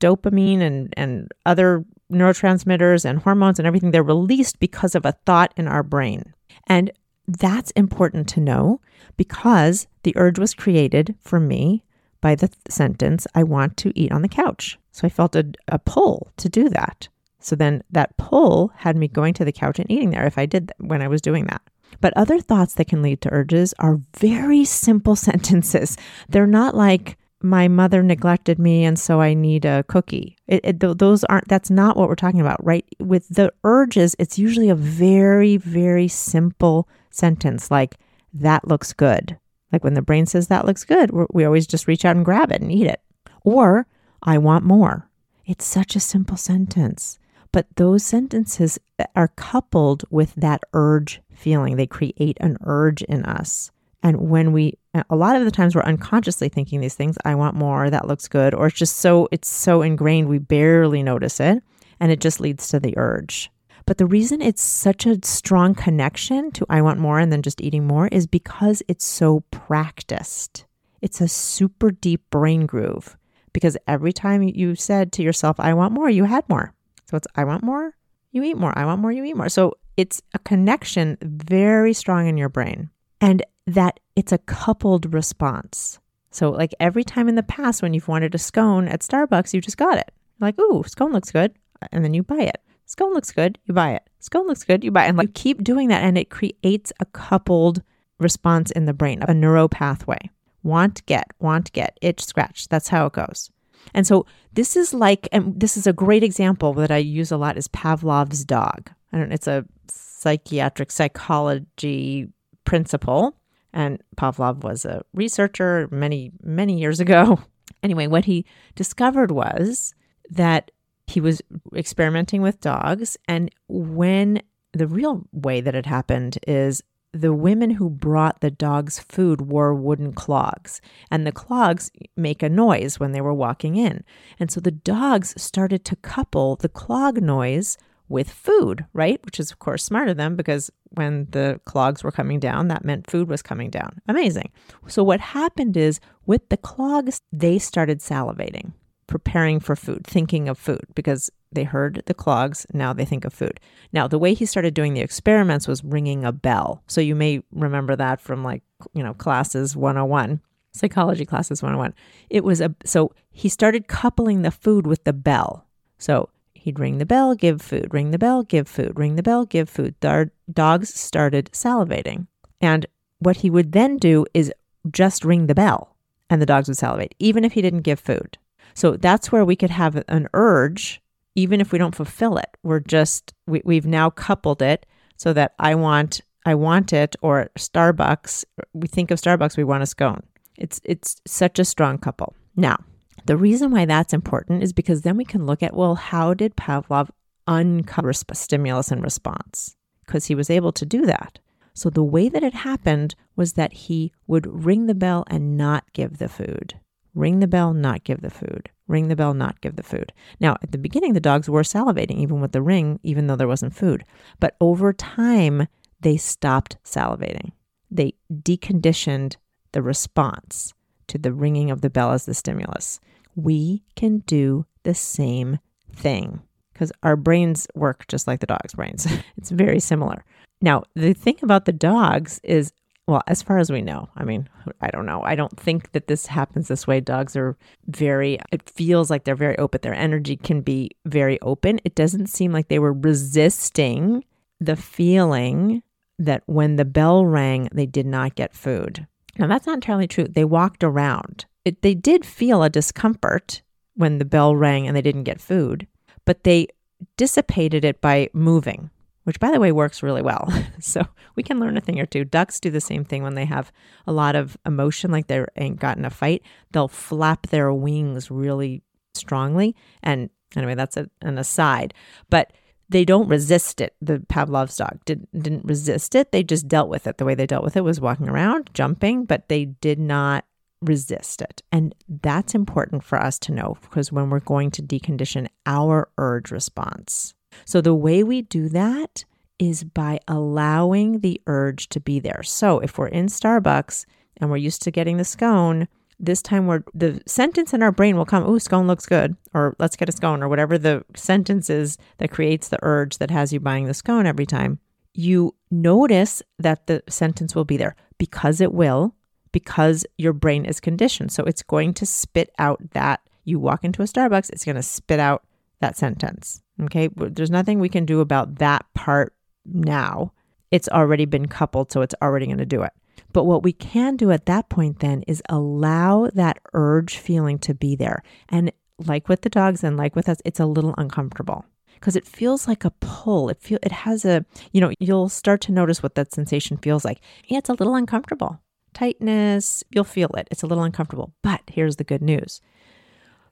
dopamine 0.00 0.60
and 0.60 0.94
and 0.96 1.30
other 1.44 1.84
neurotransmitters 2.10 3.04
and 3.04 3.18
hormones 3.18 3.58
and 3.58 3.66
everything, 3.66 3.90
they're 3.90 4.02
released 4.02 4.58
because 4.58 4.94
of 4.94 5.04
a 5.04 5.16
thought 5.26 5.52
in 5.56 5.68
our 5.68 5.82
brain. 5.82 6.32
And 6.68 6.90
that's 7.26 7.72
important 7.72 8.28
to 8.30 8.40
know 8.40 8.80
because 9.16 9.86
the 10.04 10.16
urge 10.16 10.38
was 10.38 10.54
created 10.54 11.16
for 11.20 11.40
me 11.40 11.82
by 12.20 12.34
the 12.34 12.48
th- 12.48 12.58
sentence, 12.68 13.26
I 13.34 13.42
want 13.42 13.76
to 13.78 13.92
eat 13.98 14.12
on 14.12 14.22
the 14.22 14.28
couch. 14.28 14.78
So 14.92 15.06
I 15.06 15.10
felt 15.10 15.36
a, 15.36 15.46
a 15.68 15.78
pull 15.78 16.32
to 16.38 16.48
do 16.48 16.68
that. 16.70 17.08
So 17.38 17.54
then 17.54 17.82
that 17.90 18.16
pull 18.16 18.72
had 18.76 18.96
me 18.96 19.08
going 19.08 19.34
to 19.34 19.44
the 19.44 19.52
couch 19.52 19.78
and 19.78 19.90
eating 19.90 20.10
there 20.10 20.26
if 20.26 20.38
I 20.38 20.46
did 20.46 20.68
th- 20.68 20.88
when 20.88 21.02
I 21.02 21.08
was 21.08 21.20
doing 21.20 21.44
that. 21.46 21.62
But 22.00 22.12
other 22.16 22.40
thoughts 22.40 22.74
that 22.74 22.88
can 22.88 23.02
lead 23.02 23.20
to 23.22 23.32
urges 23.32 23.74
are 23.78 24.00
very 24.18 24.64
simple 24.64 25.16
sentences. 25.28 25.96
They're 26.28 26.46
not 26.46 26.74
like, 26.74 27.16
my 27.42 27.68
mother 27.68 28.02
neglected 28.02 28.58
me 28.58 28.84
and 28.84 28.98
so 28.98 29.20
I 29.20 29.34
need 29.34 29.64
a 29.64 29.84
cookie. 29.84 30.36
It, 30.46 30.60
it, 30.64 30.80
those 30.80 31.22
aren't, 31.24 31.48
that's 31.48 31.70
not 31.70 31.96
what 31.96 32.08
we're 32.08 32.14
talking 32.14 32.40
about, 32.40 32.64
right? 32.64 32.84
With 32.98 33.28
the 33.28 33.52
urges, 33.62 34.16
it's 34.18 34.38
usually 34.38 34.70
a 34.70 34.74
very, 34.74 35.56
very 35.58 36.08
simple 36.08 36.88
sentence 37.10 37.70
like, 37.70 37.96
that 38.32 38.66
looks 38.66 38.92
good. 38.92 39.38
Like 39.76 39.84
when 39.84 39.92
the 39.92 40.00
brain 40.00 40.24
says 40.24 40.48
that 40.48 40.64
looks 40.64 40.84
good, 40.84 41.10
we 41.34 41.44
always 41.44 41.66
just 41.66 41.86
reach 41.86 42.06
out 42.06 42.16
and 42.16 42.24
grab 42.24 42.50
it 42.50 42.62
and 42.62 42.72
eat 42.72 42.86
it. 42.86 43.02
Or, 43.42 43.86
I 44.22 44.38
want 44.38 44.64
more. 44.64 45.10
It's 45.44 45.66
such 45.66 45.94
a 45.94 46.00
simple 46.00 46.38
sentence. 46.38 47.18
But 47.52 47.66
those 47.76 48.02
sentences 48.02 48.78
are 49.14 49.28
coupled 49.28 50.06
with 50.08 50.34
that 50.34 50.62
urge 50.72 51.20
feeling. 51.30 51.76
They 51.76 51.86
create 51.86 52.38
an 52.40 52.56
urge 52.64 53.02
in 53.02 53.26
us. 53.26 53.70
And 54.02 54.30
when 54.30 54.52
we, 54.52 54.78
a 55.10 55.14
lot 55.14 55.36
of 55.36 55.44
the 55.44 55.50
times 55.50 55.74
we're 55.74 55.82
unconsciously 55.82 56.48
thinking 56.48 56.80
these 56.80 56.94
things, 56.94 57.18
I 57.26 57.34
want 57.34 57.54
more, 57.54 57.90
that 57.90 58.08
looks 58.08 58.28
good, 58.28 58.54
or 58.54 58.68
it's 58.68 58.78
just 58.78 58.96
so, 58.96 59.28
it's 59.30 59.48
so 59.48 59.82
ingrained, 59.82 60.30
we 60.30 60.38
barely 60.38 61.02
notice 61.02 61.38
it. 61.38 61.62
And 62.00 62.10
it 62.10 62.22
just 62.22 62.40
leads 62.40 62.66
to 62.68 62.80
the 62.80 62.96
urge. 62.96 63.50
But 63.86 63.98
the 63.98 64.06
reason 64.06 64.42
it's 64.42 64.62
such 64.62 65.06
a 65.06 65.24
strong 65.24 65.74
connection 65.74 66.50
to 66.52 66.66
I 66.68 66.82
want 66.82 66.98
more 66.98 67.20
and 67.20 67.32
then 67.32 67.42
just 67.42 67.60
eating 67.60 67.86
more 67.86 68.08
is 68.08 68.26
because 68.26 68.82
it's 68.88 69.04
so 69.04 69.40
practiced. 69.52 70.66
It's 71.00 71.20
a 71.20 71.28
super 71.28 71.92
deep 71.92 72.28
brain 72.30 72.66
groove 72.66 73.16
because 73.52 73.76
every 73.86 74.12
time 74.12 74.42
you 74.42 74.74
said 74.74 75.12
to 75.12 75.22
yourself, 75.22 75.60
I 75.60 75.72
want 75.72 75.94
more, 75.94 76.10
you 76.10 76.24
had 76.24 76.48
more. 76.48 76.74
So 77.08 77.16
it's 77.16 77.28
I 77.36 77.44
want 77.44 77.62
more, 77.62 77.94
you 78.32 78.42
eat 78.42 78.56
more. 78.56 78.76
I 78.76 78.84
want 78.84 79.00
more, 79.00 79.12
you 79.12 79.24
eat 79.24 79.36
more. 79.36 79.48
So 79.48 79.74
it's 79.96 80.20
a 80.34 80.38
connection 80.40 81.16
very 81.22 81.92
strong 81.92 82.26
in 82.26 82.36
your 82.36 82.48
brain. 82.48 82.90
And 83.20 83.42
that 83.66 84.00
it's 84.14 84.32
a 84.32 84.38
coupled 84.38 85.14
response. 85.14 86.00
So, 86.30 86.50
like 86.50 86.74
every 86.80 87.04
time 87.04 87.28
in 87.28 87.34
the 87.34 87.42
past 87.42 87.82
when 87.82 87.94
you've 87.94 88.08
wanted 88.08 88.34
a 88.34 88.38
scone 88.38 88.88
at 88.88 89.00
Starbucks, 89.00 89.54
you 89.54 89.60
just 89.60 89.78
got 89.78 89.96
it. 89.96 90.12
Like, 90.38 90.58
ooh, 90.58 90.84
scone 90.86 91.12
looks 91.12 91.32
good. 91.32 91.54
And 91.92 92.04
then 92.04 92.14
you 92.14 92.22
buy 92.22 92.42
it. 92.42 92.60
Scone 92.86 93.14
looks 93.14 93.32
good, 93.32 93.58
you 93.64 93.74
buy 93.74 93.92
it. 93.92 94.02
Scone 94.20 94.46
looks 94.46 94.64
good, 94.64 94.84
you 94.84 94.90
buy 94.90 95.04
it. 95.04 95.08
And 95.08 95.18
like 95.18 95.34
keep 95.34 95.62
doing 95.62 95.88
that 95.88 96.02
and 96.02 96.16
it 96.16 96.30
creates 96.30 96.92
a 97.00 97.04
coupled 97.06 97.82
response 98.18 98.70
in 98.70 98.86
the 98.86 98.94
brain, 98.94 99.22
a 99.22 99.34
neuro 99.34 99.68
pathway. 99.68 100.30
Want, 100.62 101.04
get, 101.06 101.30
want, 101.38 101.72
get, 101.72 101.98
itch, 102.00 102.24
scratch. 102.24 102.68
That's 102.68 102.88
how 102.88 103.06
it 103.06 103.12
goes. 103.12 103.50
And 103.94 104.06
so 104.06 104.26
this 104.52 104.76
is 104.76 104.92
like, 104.94 105.28
and 105.30 105.58
this 105.58 105.76
is 105.76 105.86
a 105.86 105.92
great 105.92 106.24
example 106.24 106.72
that 106.74 106.90
I 106.90 106.96
use 106.96 107.30
a 107.30 107.36
lot 107.36 107.56
is 107.56 107.68
Pavlov's 107.68 108.44
dog. 108.44 108.90
I 109.12 109.18
don't 109.18 109.32
it's 109.32 109.46
a 109.46 109.64
psychiatric 109.88 110.90
psychology 110.90 112.28
principle. 112.64 113.36
And 113.72 114.02
Pavlov 114.16 114.64
was 114.64 114.84
a 114.84 115.04
researcher 115.12 115.88
many, 115.90 116.32
many 116.42 116.78
years 116.78 117.00
ago. 117.00 117.40
Anyway, 117.82 118.06
what 118.06 118.24
he 118.24 118.44
discovered 118.74 119.30
was 119.30 119.94
that 120.30 120.70
he 121.06 121.20
was 121.20 121.40
experimenting 121.74 122.42
with 122.42 122.60
dogs. 122.60 123.16
And 123.28 123.50
when 123.68 124.42
the 124.72 124.86
real 124.86 125.26
way 125.32 125.60
that 125.60 125.74
it 125.74 125.86
happened 125.86 126.38
is 126.46 126.82
the 127.12 127.32
women 127.32 127.70
who 127.70 127.88
brought 127.88 128.40
the 128.40 128.50
dogs 128.50 128.98
food 128.98 129.40
wore 129.40 129.74
wooden 129.74 130.12
clogs, 130.12 130.80
and 131.10 131.26
the 131.26 131.32
clogs 131.32 131.90
make 132.16 132.42
a 132.42 132.48
noise 132.48 133.00
when 133.00 133.12
they 133.12 133.20
were 133.20 133.34
walking 133.34 133.76
in. 133.76 134.04
And 134.38 134.50
so 134.50 134.60
the 134.60 134.70
dogs 134.70 135.34
started 135.40 135.84
to 135.86 135.96
couple 135.96 136.56
the 136.56 136.68
clog 136.68 137.22
noise 137.22 137.78
with 138.08 138.30
food, 138.30 138.84
right? 138.92 139.24
Which 139.24 139.40
is, 139.40 139.50
of 139.50 139.58
course, 139.58 139.84
smart 139.84 140.08
of 140.08 140.16
them 140.16 140.36
because 140.36 140.70
when 140.90 141.26
the 141.30 141.60
clogs 141.64 142.04
were 142.04 142.12
coming 142.12 142.38
down, 142.38 142.68
that 142.68 142.84
meant 142.84 143.10
food 143.10 143.28
was 143.28 143.42
coming 143.42 143.70
down. 143.70 144.00
Amazing. 144.08 144.50
So, 144.86 145.02
what 145.02 145.20
happened 145.20 145.76
is 145.76 146.00
with 146.26 146.48
the 146.48 146.56
clogs, 146.56 147.22
they 147.32 147.58
started 147.58 148.00
salivating, 148.00 148.72
preparing 149.06 149.60
for 149.60 149.76
food, 149.76 150.06
thinking 150.06 150.48
of 150.48 150.58
food 150.58 150.84
because 150.94 151.30
they 151.52 151.64
heard 151.64 152.02
the 152.06 152.14
clogs. 152.14 152.66
Now 152.72 152.92
they 152.92 153.04
think 153.04 153.24
of 153.24 153.32
food. 153.32 153.60
Now, 153.92 154.08
the 154.08 154.18
way 154.18 154.34
he 154.34 154.46
started 154.46 154.74
doing 154.74 154.94
the 154.94 155.00
experiments 155.00 155.68
was 155.68 155.84
ringing 155.84 156.24
a 156.24 156.32
bell. 156.32 156.82
So, 156.86 157.00
you 157.00 157.14
may 157.14 157.42
remember 157.52 157.96
that 157.96 158.20
from 158.20 158.42
like, 158.42 158.62
you 158.92 159.02
know, 159.02 159.14
classes 159.14 159.76
101 159.76 160.40
psychology 160.72 161.24
classes 161.24 161.62
101 161.62 161.94
it 162.28 162.44
was 162.44 162.60
a 162.60 162.74
so 162.84 163.10
he 163.30 163.48
started 163.48 163.88
coupling 163.88 164.42
the 164.42 164.50
food 164.50 164.86
with 164.86 165.02
the 165.04 165.12
bell 165.14 165.64
so 165.96 166.28
He'd 166.66 166.80
ring 166.80 166.98
the 166.98 167.06
bell, 167.06 167.36
give 167.36 167.62
food, 167.62 167.94
ring 167.94 168.10
the 168.10 168.18
bell, 168.18 168.42
give 168.42 168.66
food, 168.66 168.98
ring 168.98 169.14
the 169.14 169.22
bell, 169.22 169.44
give 169.44 169.68
food. 169.68 169.94
Our 170.04 170.32
dogs 170.52 170.92
started 170.92 171.48
salivating. 171.52 172.26
And 172.60 172.86
what 173.20 173.36
he 173.36 173.50
would 173.50 173.70
then 173.70 173.98
do 173.98 174.26
is 174.34 174.52
just 174.90 175.24
ring 175.24 175.46
the 175.46 175.54
bell 175.54 175.94
and 176.28 176.42
the 176.42 176.46
dogs 176.46 176.66
would 176.66 176.76
salivate, 176.76 177.14
even 177.20 177.44
if 177.44 177.52
he 177.52 177.62
didn't 177.62 177.82
give 177.82 178.00
food. 178.00 178.36
So 178.76 178.92
that's 178.94 179.32
where 179.32 179.44
we 179.44 179.56
could 179.56 179.70
have 179.70 180.04
an 180.06 180.28
urge, 180.34 181.00
even 181.34 181.62
if 181.62 181.72
we 181.72 181.78
don't 181.78 181.94
fulfill 181.94 182.36
it. 182.36 182.50
We're 182.62 182.80
just, 182.80 183.32
we, 183.46 183.62
we've 183.64 183.86
now 183.86 184.10
coupled 184.10 184.60
it 184.60 184.84
so 185.16 185.32
that 185.32 185.54
I 185.58 185.74
want, 185.74 186.20
I 186.44 186.56
want 186.56 186.92
it, 186.92 187.16
or 187.22 187.48
Starbucks, 187.58 188.44
we 188.74 188.86
think 188.86 189.10
of 189.10 189.18
Starbucks, 189.18 189.56
we 189.56 189.64
want 189.64 189.82
a 189.82 189.86
scone. 189.86 190.22
It's, 190.58 190.78
it's 190.84 191.22
such 191.26 191.58
a 191.58 191.64
strong 191.64 191.96
couple. 191.96 192.34
Now, 192.54 192.76
the 193.24 193.38
reason 193.38 193.70
why 193.70 193.86
that's 193.86 194.12
important 194.12 194.62
is 194.62 194.74
because 194.74 195.00
then 195.02 195.16
we 195.16 195.24
can 195.24 195.46
look 195.46 195.62
at 195.62 195.74
well, 195.74 195.94
how 195.94 196.34
did 196.34 196.54
Pavlov 196.54 197.08
uncover 197.46 198.12
stimulus 198.12 198.90
and 198.90 199.02
response? 199.02 199.74
Because 200.04 200.26
he 200.26 200.34
was 200.34 200.50
able 200.50 200.72
to 200.72 200.84
do 200.84 201.06
that. 201.06 201.38
So 201.72 201.88
the 201.88 202.04
way 202.04 202.28
that 202.28 202.42
it 202.42 202.52
happened 202.52 203.14
was 203.36 203.54
that 203.54 203.72
he 203.72 204.12
would 204.26 204.64
ring 204.66 204.84
the 204.84 204.94
bell 204.94 205.24
and 205.28 205.56
not 205.56 205.90
give 205.94 206.18
the 206.18 206.28
food. 206.28 206.78
Ring 207.16 207.40
the 207.40 207.48
bell, 207.48 207.74
not 207.74 208.04
give 208.04 208.22
the 208.22 208.30
food. 208.30 208.70
Ring 208.86 209.08
the 209.08 209.16
bell, 209.16 209.34
not 209.34 209.60
give 209.60 209.74
the 209.74 209.82
food. 209.82 210.12
Now, 210.38 210.56
at 210.62 210.70
the 210.70 210.78
beginning, 210.78 211.14
the 211.14 211.20
dogs 211.20 211.50
were 211.50 211.62
salivating, 211.62 212.18
even 212.18 212.40
with 212.40 212.52
the 212.52 212.62
ring, 212.62 213.00
even 213.02 213.26
though 213.26 213.34
there 213.34 213.48
wasn't 213.48 213.74
food. 213.74 214.04
But 214.38 214.54
over 214.60 214.92
time, 214.92 215.66
they 216.00 216.16
stopped 216.16 216.76
salivating. 216.84 217.50
They 217.90 218.14
deconditioned 218.30 219.36
the 219.72 219.82
response 219.82 220.72
to 221.08 221.18
the 221.18 221.32
ringing 221.32 221.72
of 221.72 221.80
the 221.80 221.90
bell 221.90 222.12
as 222.12 222.26
the 222.26 222.34
stimulus 222.34 223.00
we 223.36 223.82
can 223.94 224.18
do 224.20 224.66
the 224.82 224.94
same 224.94 225.58
thing 225.94 226.42
because 226.72 226.90
our 227.02 227.16
brains 227.16 227.68
work 227.74 228.06
just 228.08 228.26
like 228.26 228.40
the 228.40 228.46
dog's 228.46 228.74
brains. 228.74 229.06
it's 229.36 229.50
very 229.50 229.78
similar. 229.78 230.24
Now, 230.60 230.84
the 230.94 231.12
thing 231.12 231.36
about 231.42 231.66
the 231.66 231.72
dogs 231.72 232.40
is, 232.42 232.72
well, 233.06 233.22
as 233.26 233.42
far 233.42 233.58
as 233.58 233.70
we 233.70 233.82
know, 233.82 234.08
I 234.16 234.24
mean, 234.24 234.48
I 234.80 234.90
don't 234.90 235.06
know. 235.06 235.22
I 235.22 235.34
don't 235.34 235.58
think 235.58 235.92
that 235.92 236.08
this 236.08 236.26
happens 236.26 236.68
this 236.68 236.86
way. 236.86 237.00
Dogs 237.00 237.36
are 237.36 237.56
very, 237.86 238.38
it 238.50 238.68
feels 238.68 239.10
like 239.10 239.24
they're 239.24 239.36
very 239.36 239.56
open. 239.58 239.80
Their 239.82 239.94
energy 239.94 240.36
can 240.36 240.60
be 240.60 240.90
very 241.04 241.40
open. 241.40 241.80
It 241.84 241.94
doesn't 241.94 242.26
seem 242.26 242.52
like 242.52 242.68
they 242.68 242.80
were 242.80 242.92
resisting 242.92 244.24
the 244.60 244.76
feeling 244.76 245.82
that 246.18 246.42
when 246.46 246.76
the 246.76 246.84
bell 246.84 247.24
rang, 247.26 247.68
they 247.72 247.86
did 247.86 248.06
not 248.06 248.34
get 248.34 248.54
food. 248.54 249.06
Now, 249.38 249.46
that's 249.46 249.66
not 249.66 249.74
entirely 249.74 250.08
true. 250.08 250.24
They 250.24 250.44
walked 250.44 250.82
around 250.82 251.44
it, 251.66 251.82
they 251.82 251.94
did 251.94 252.24
feel 252.24 252.62
a 252.62 252.70
discomfort 252.70 253.60
when 253.96 254.18
the 254.18 254.24
bell 254.24 254.54
rang 254.54 254.86
and 254.86 254.96
they 254.96 255.02
didn't 255.02 255.24
get 255.24 255.40
food, 255.40 255.88
but 256.24 256.44
they 256.44 256.68
dissipated 257.16 257.84
it 257.84 258.00
by 258.00 258.30
moving, 258.32 258.88
which 259.26 259.40
by 259.40 259.50
the 259.50 259.58
way 259.58 259.72
works 259.72 260.04
really 260.04 260.22
well. 260.22 260.48
so 260.78 261.04
we 261.34 261.42
can 261.42 261.58
learn 261.58 261.76
a 261.76 261.80
thing 261.80 261.98
or 261.98 262.06
two. 262.06 262.24
Ducks 262.24 262.60
do 262.60 262.70
the 262.70 262.80
same 262.80 263.04
thing 263.04 263.24
when 263.24 263.34
they 263.34 263.44
have 263.44 263.72
a 264.06 264.12
lot 264.12 264.36
of 264.36 264.56
emotion, 264.64 265.10
like 265.10 265.26
they 265.26 265.44
ain't 265.56 265.80
gotten 265.80 266.04
a 266.04 266.10
fight. 266.10 266.42
They'll 266.70 266.86
flap 266.86 267.48
their 267.48 267.72
wings 267.72 268.30
really 268.30 268.82
strongly. 269.14 269.74
And 270.00 270.30
anyway, 270.54 270.76
that's 270.76 270.96
a, 270.96 271.10
an 271.22 271.38
aside. 271.38 271.92
But 272.30 272.52
they 272.88 273.04
don't 273.04 273.26
resist 273.26 273.80
it. 273.80 273.96
The 274.00 274.20
Pavlov's 274.28 274.76
dog 274.76 275.00
did, 275.04 275.26
didn't 275.32 275.64
resist 275.64 276.14
it. 276.14 276.30
They 276.30 276.44
just 276.44 276.68
dealt 276.68 276.88
with 276.88 277.08
it. 277.08 277.18
The 277.18 277.24
way 277.24 277.34
they 277.34 277.46
dealt 277.46 277.64
with 277.64 277.76
it 277.76 277.82
was 277.82 278.00
walking 278.00 278.28
around, 278.28 278.70
jumping, 278.74 279.24
but 279.24 279.48
they 279.48 279.64
did 279.64 279.98
not 279.98 280.44
resist 280.80 281.42
it. 281.42 281.64
And 281.72 281.96
that's 282.08 282.54
important 282.54 283.02
for 283.02 283.20
us 283.20 283.40
to 283.40 283.52
know 283.52 283.76
because 283.82 284.12
when 284.12 284.30
we're 284.30 284.38
going 284.38 284.70
to 284.72 284.82
decondition 284.82 285.48
our 285.64 286.08
urge 286.16 286.52
response. 286.52 287.34
So 287.64 287.80
the 287.80 287.94
way 287.94 288.22
we 288.22 288.42
do 288.42 288.68
that 288.70 289.24
is 289.58 289.84
by 289.84 290.20
allowing 290.28 291.20
the 291.20 291.40
urge 291.46 291.88
to 291.88 292.00
be 292.00 292.20
there. 292.20 292.42
So 292.42 292.78
if 292.80 292.98
we're 292.98 293.08
in 293.08 293.26
Starbucks 293.26 294.04
and 294.36 294.50
we're 294.50 294.58
used 294.58 294.82
to 294.82 294.90
getting 294.90 295.16
the 295.16 295.24
scone, 295.24 295.88
this 296.18 296.42
time 296.42 296.66
we're 296.66 296.82
the 296.94 297.22
sentence 297.26 297.74
in 297.74 297.82
our 297.82 297.92
brain 297.92 298.16
will 298.16 298.24
come, 298.24 298.44
"Oh, 298.44 298.58
scone 298.58 298.86
looks 298.86 299.06
good," 299.06 299.36
or 299.54 299.74
"Let's 299.78 299.96
get 299.96 300.08
a 300.08 300.12
scone," 300.12 300.42
or 300.42 300.48
whatever 300.48 300.78
the 300.78 301.04
sentence 301.14 301.68
is 301.68 301.98
that 302.18 302.30
creates 302.30 302.68
the 302.68 302.78
urge 302.82 303.18
that 303.18 303.30
has 303.30 303.52
you 303.52 303.60
buying 303.60 303.86
the 303.86 303.94
scone 303.94 304.26
every 304.26 304.46
time. 304.46 304.78
You 305.14 305.54
notice 305.70 306.42
that 306.58 306.86
the 306.86 307.02
sentence 307.08 307.54
will 307.54 307.64
be 307.64 307.76
there 307.76 307.96
because 308.18 308.60
it 308.60 308.72
will 308.72 309.14
because 309.52 310.04
your 310.18 310.32
brain 310.32 310.64
is 310.64 310.80
conditioned. 310.80 311.32
So 311.32 311.44
it's 311.44 311.62
going 311.62 311.94
to 311.94 312.06
spit 312.06 312.50
out 312.58 312.90
that 312.92 313.20
you 313.44 313.58
walk 313.58 313.84
into 313.84 314.02
a 314.02 314.06
Starbucks, 314.06 314.50
it's 314.50 314.64
going 314.64 314.76
to 314.76 314.82
spit 314.82 315.20
out 315.20 315.44
that 315.80 315.96
sentence. 315.96 316.62
Okay. 316.82 317.08
There's 317.14 317.50
nothing 317.50 317.78
we 317.78 317.88
can 317.88 318.04
do 318.04 318.20
about 318.20 318.56
that 318.56 318.84
part 318.94 319.34
now. 319.64 320.32
It's 320.70 320.88
already 320.88 321.24
been 321.24 321.46
coupled, 321.46 321.92
so 321.92 322.02
it's 322.02 322.14
already 322.20 322.46
going 322.46 322.58
to 322.58 322.66
do 322.66 322.82
it. 322.82 322.92
But 323.32 323.44
what 323.44 323.62
we 323.62 323.72
can 323.72 324.16
do 324.16 324.30
at 324.30 324.46
that 324.46 324.68
point 324.68 325.00
then 325.00 325.22
is 325.26 325.42
allow 325.48 326.28
that 326.34 326.58
urge 326.74 327.18
feeling 327.18 327.58
to 327.60 327.74
be 327.74 327.96
there. 327.96 328.22
And 328.48 328.72
like 329.06 329.28
with 329.28 329.42
the 329.42 329.48
dogs 329.48 329.84
and 329.84 329.96
like 329.96 330.16
with 330.16 330.28
us, 330.28 330.38
it's 330.44 330.60
a 330.60 330.66
little 330.66 330.94
uncomfortable 330.98 331.64
because 331.94 332.16
it 332.16 332.26
feels 332.26 332.68
like 332.68 332.84
a 332.84 332.90
pull. 333.00 333.48
It 333.48 333.60
feel 333.60 333.78
it 333.82 333.92
has 333.92 334.24
a, 334.24 334.44
you 334.72 334.80
know, 334.80 334.92
you'll 334.98 335.28
start 335.28 335.60
to 335.62 335.72
notice 335.72 336.02
what 336.02 336.14
that 336.14 336.32
sensation 336.32 336.76
feels 336.78 337.04
like. 337.04 337.20
Yeah, 337.46 337.58
it's 337.58 337.70
a 337.70 337.74
little 337.74 337.94
uncomfortable 337.94 338.60
tightness. 338.96 339.84
You'll 339.90 340.04
feel 340.04 340.30
it. 340.38 340.48
It's 340.50 340.62
a 340.62 340.66
little 340.66 340.84
uncomfortable. 340.84 341.34
But 341.42 341.60
here's 341.68 341.96
the 341.96 342.04
good 342.04 342.22
news 342.22 342.60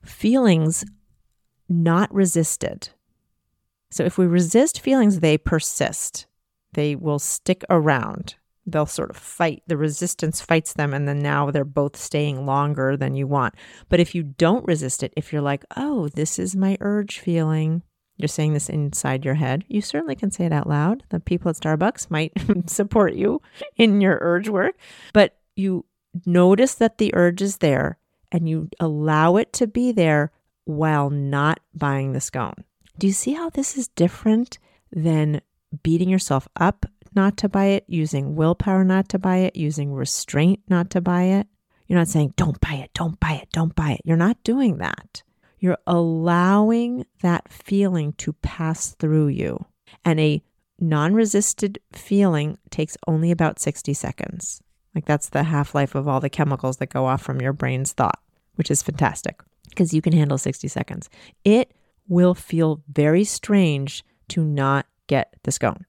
feelings 0.02 0.84
not 1.68 2.12
resisted. 2.14 2.90
So 3.94 4.02
if 4.02 4.18
we 4.18 4.26
resist 4.26 4.80
feelings, 4.80 5.20
they 5.20 5.38
persist, 5.38 6.26
they 6.72 6.96
will 6.96 7.20
stick 7.20 7.62
around. 7.70 8.34
They'll 8.66 8.86
sort 8.86 9.10
of 9.10 9.16
fight. 9.16 9.62
The 9.68 9.76
resistance 9.76 10.40
fights 10.40 10.72
them, 10.72 10.92
and 10.92 11.06
then 11.06 11.20
now 11.20 11.52
they're 11.52 11.64
both 11.64 11.96
staying 11.96 12.44
longer 12.44 12.96
than 12.96 13.14
you 13.14 13.28
want. 13.28 13.54
But 13.88 14.00
if 14.00 14.12
you 14.12 14.24
don't 14.24 14.66
resist 14.66 15.04
it, 15.04 15.12
if 15.16 15.32
you're 15.32 15.42
like, 15.42 15.64
oh, 15.76 16.08
this 16.08 16.40
is 16.40 16.56
my 16.56 16.76
urge 16.80 17.20
feeling, 17.20 17.84
you're 18.16 18.26
saying 18.26 18.52
this 18.52 18.68
inside 18.68 19.24
your 19.24 19.34
head. 19.34 19.64
You 19.68 19.80
certainly 19.80 20.16
can 20.16 20.32
say 20.32 20.44
it 20.44 20.52
out 20.52 20.68
loud. 20.68 21.04
The 21.10 21.20
people 21.20 21.50
at 21.50 21.56
Starbucks 21.56 22.10
might 22.10 22.32
support 22.68 23.14
you 23.14 23.42
in 23.76 24.00
your 24.00 24.18
urge 24.20 24.48
work, 24.48 24.74
but 25.12 25.36
you 25.54 25.84
notice 26.26 26.74
that 26.74 26.98
the 26.98 27.14
urge 27.14 27.42
is 27.42 27.58
there 27.58 27.98
and 28.32 28.48
you 28.48 28.70
allow 28.80 29.36
it 29.36 29.52
to 29.52 29.68
be 29.68 29.92
there 29.92 30.32
while 30.64 31.10
not 31.10 31.60
buying 31.72 32.12
the 32.12 32.20
scone. 32.20 32.64
Do 32.98 33.06
you 33.06 33.12
see 33.12 33.32
how 33.32 33.50
this 33.50 33.76
is 33.76 33.88
different 33.88 34.58
than 34.92 35.40
beating 35.82 36.08
yourself 36.08 36.48
up 36.56 36.86
not 37.14 37.36
to 37.38 37.48
buy 37.48 37.66
it, 37.66 37.84
using 37.88 38.36
willpower 38.36 38.84
not 38.84 39.08
to 39.10 39.18
buy 39.18 39.38
it, 39.38 39.56
using 39.56 39.92
restraint 39.92 40.60
not 40.68 40.90
to 40.90 41.00
buy 41.00 41.24
it? 41.24 41.46
You're 41.86 41.98
not 41.98 42.08
saying, 42.08 42.34
don't 42.36 42.60
buy 42.60 42.74
it, 42.74 42.90
don't 42.94 43.18
buy 43.20 43.32
it, 43.32 43.48
don't 43.52 43.74
buy 43.74 43.92
it. 43.92 44.00
You're 44.04 44.16
not 44.16 44.42
doing 44.42 44.78
that. 44.78 45.22
You're 45.58 45.78
allowing 45.86 47.06
that 47.22 47.50
feeling 47.50 48.12
to 48.14 48.32
pass 48.34 48.94
through 48.94 49.28
you. 49.28 49.64
And 50.04 50.20
a 50.20 50.42
non 50.78 51.14
resisted 51.14 51.78
feeling 51.92 52.58
takes 52.70 52.96
only 53.06 53.30
about 53.30 53.58
60 53.58 53.92
seconds. 53.94 54.62
Like 54.94 55.04
that's 55.04 55.28
the 55.28 55.42
half 55.42 55.74
life 55.74 55.94
of 55.94 56.06
all 56.06 56.20
the 56.20 56.30
chemicals 56.30 56.76
that 56.78 56.86
go 56.86 57.06
off 57.06 57.22
from 57.22 57.40
your 57.40 57.52
brain's 57.52 57.92
thought, 57.92 58.20
which 58.54 58.70
is 58.70 58.82
fantastic 58.82 59.40
because 59.70 59.92
you 59.92 60.00
can 60.00 60.12
handle 60.12 60.38
60 60.38 60.68
seconds. 60.68 61.10
It 61.44 61.72
will 62.08 62.34
feel 62.34 62.82
very 62.92 63.24
strange 63.24 64.04
to 64.28 64.44
not 64.44 64.86
get 65.06 65.34
the 65.42 65.52
scone 65.52 65.84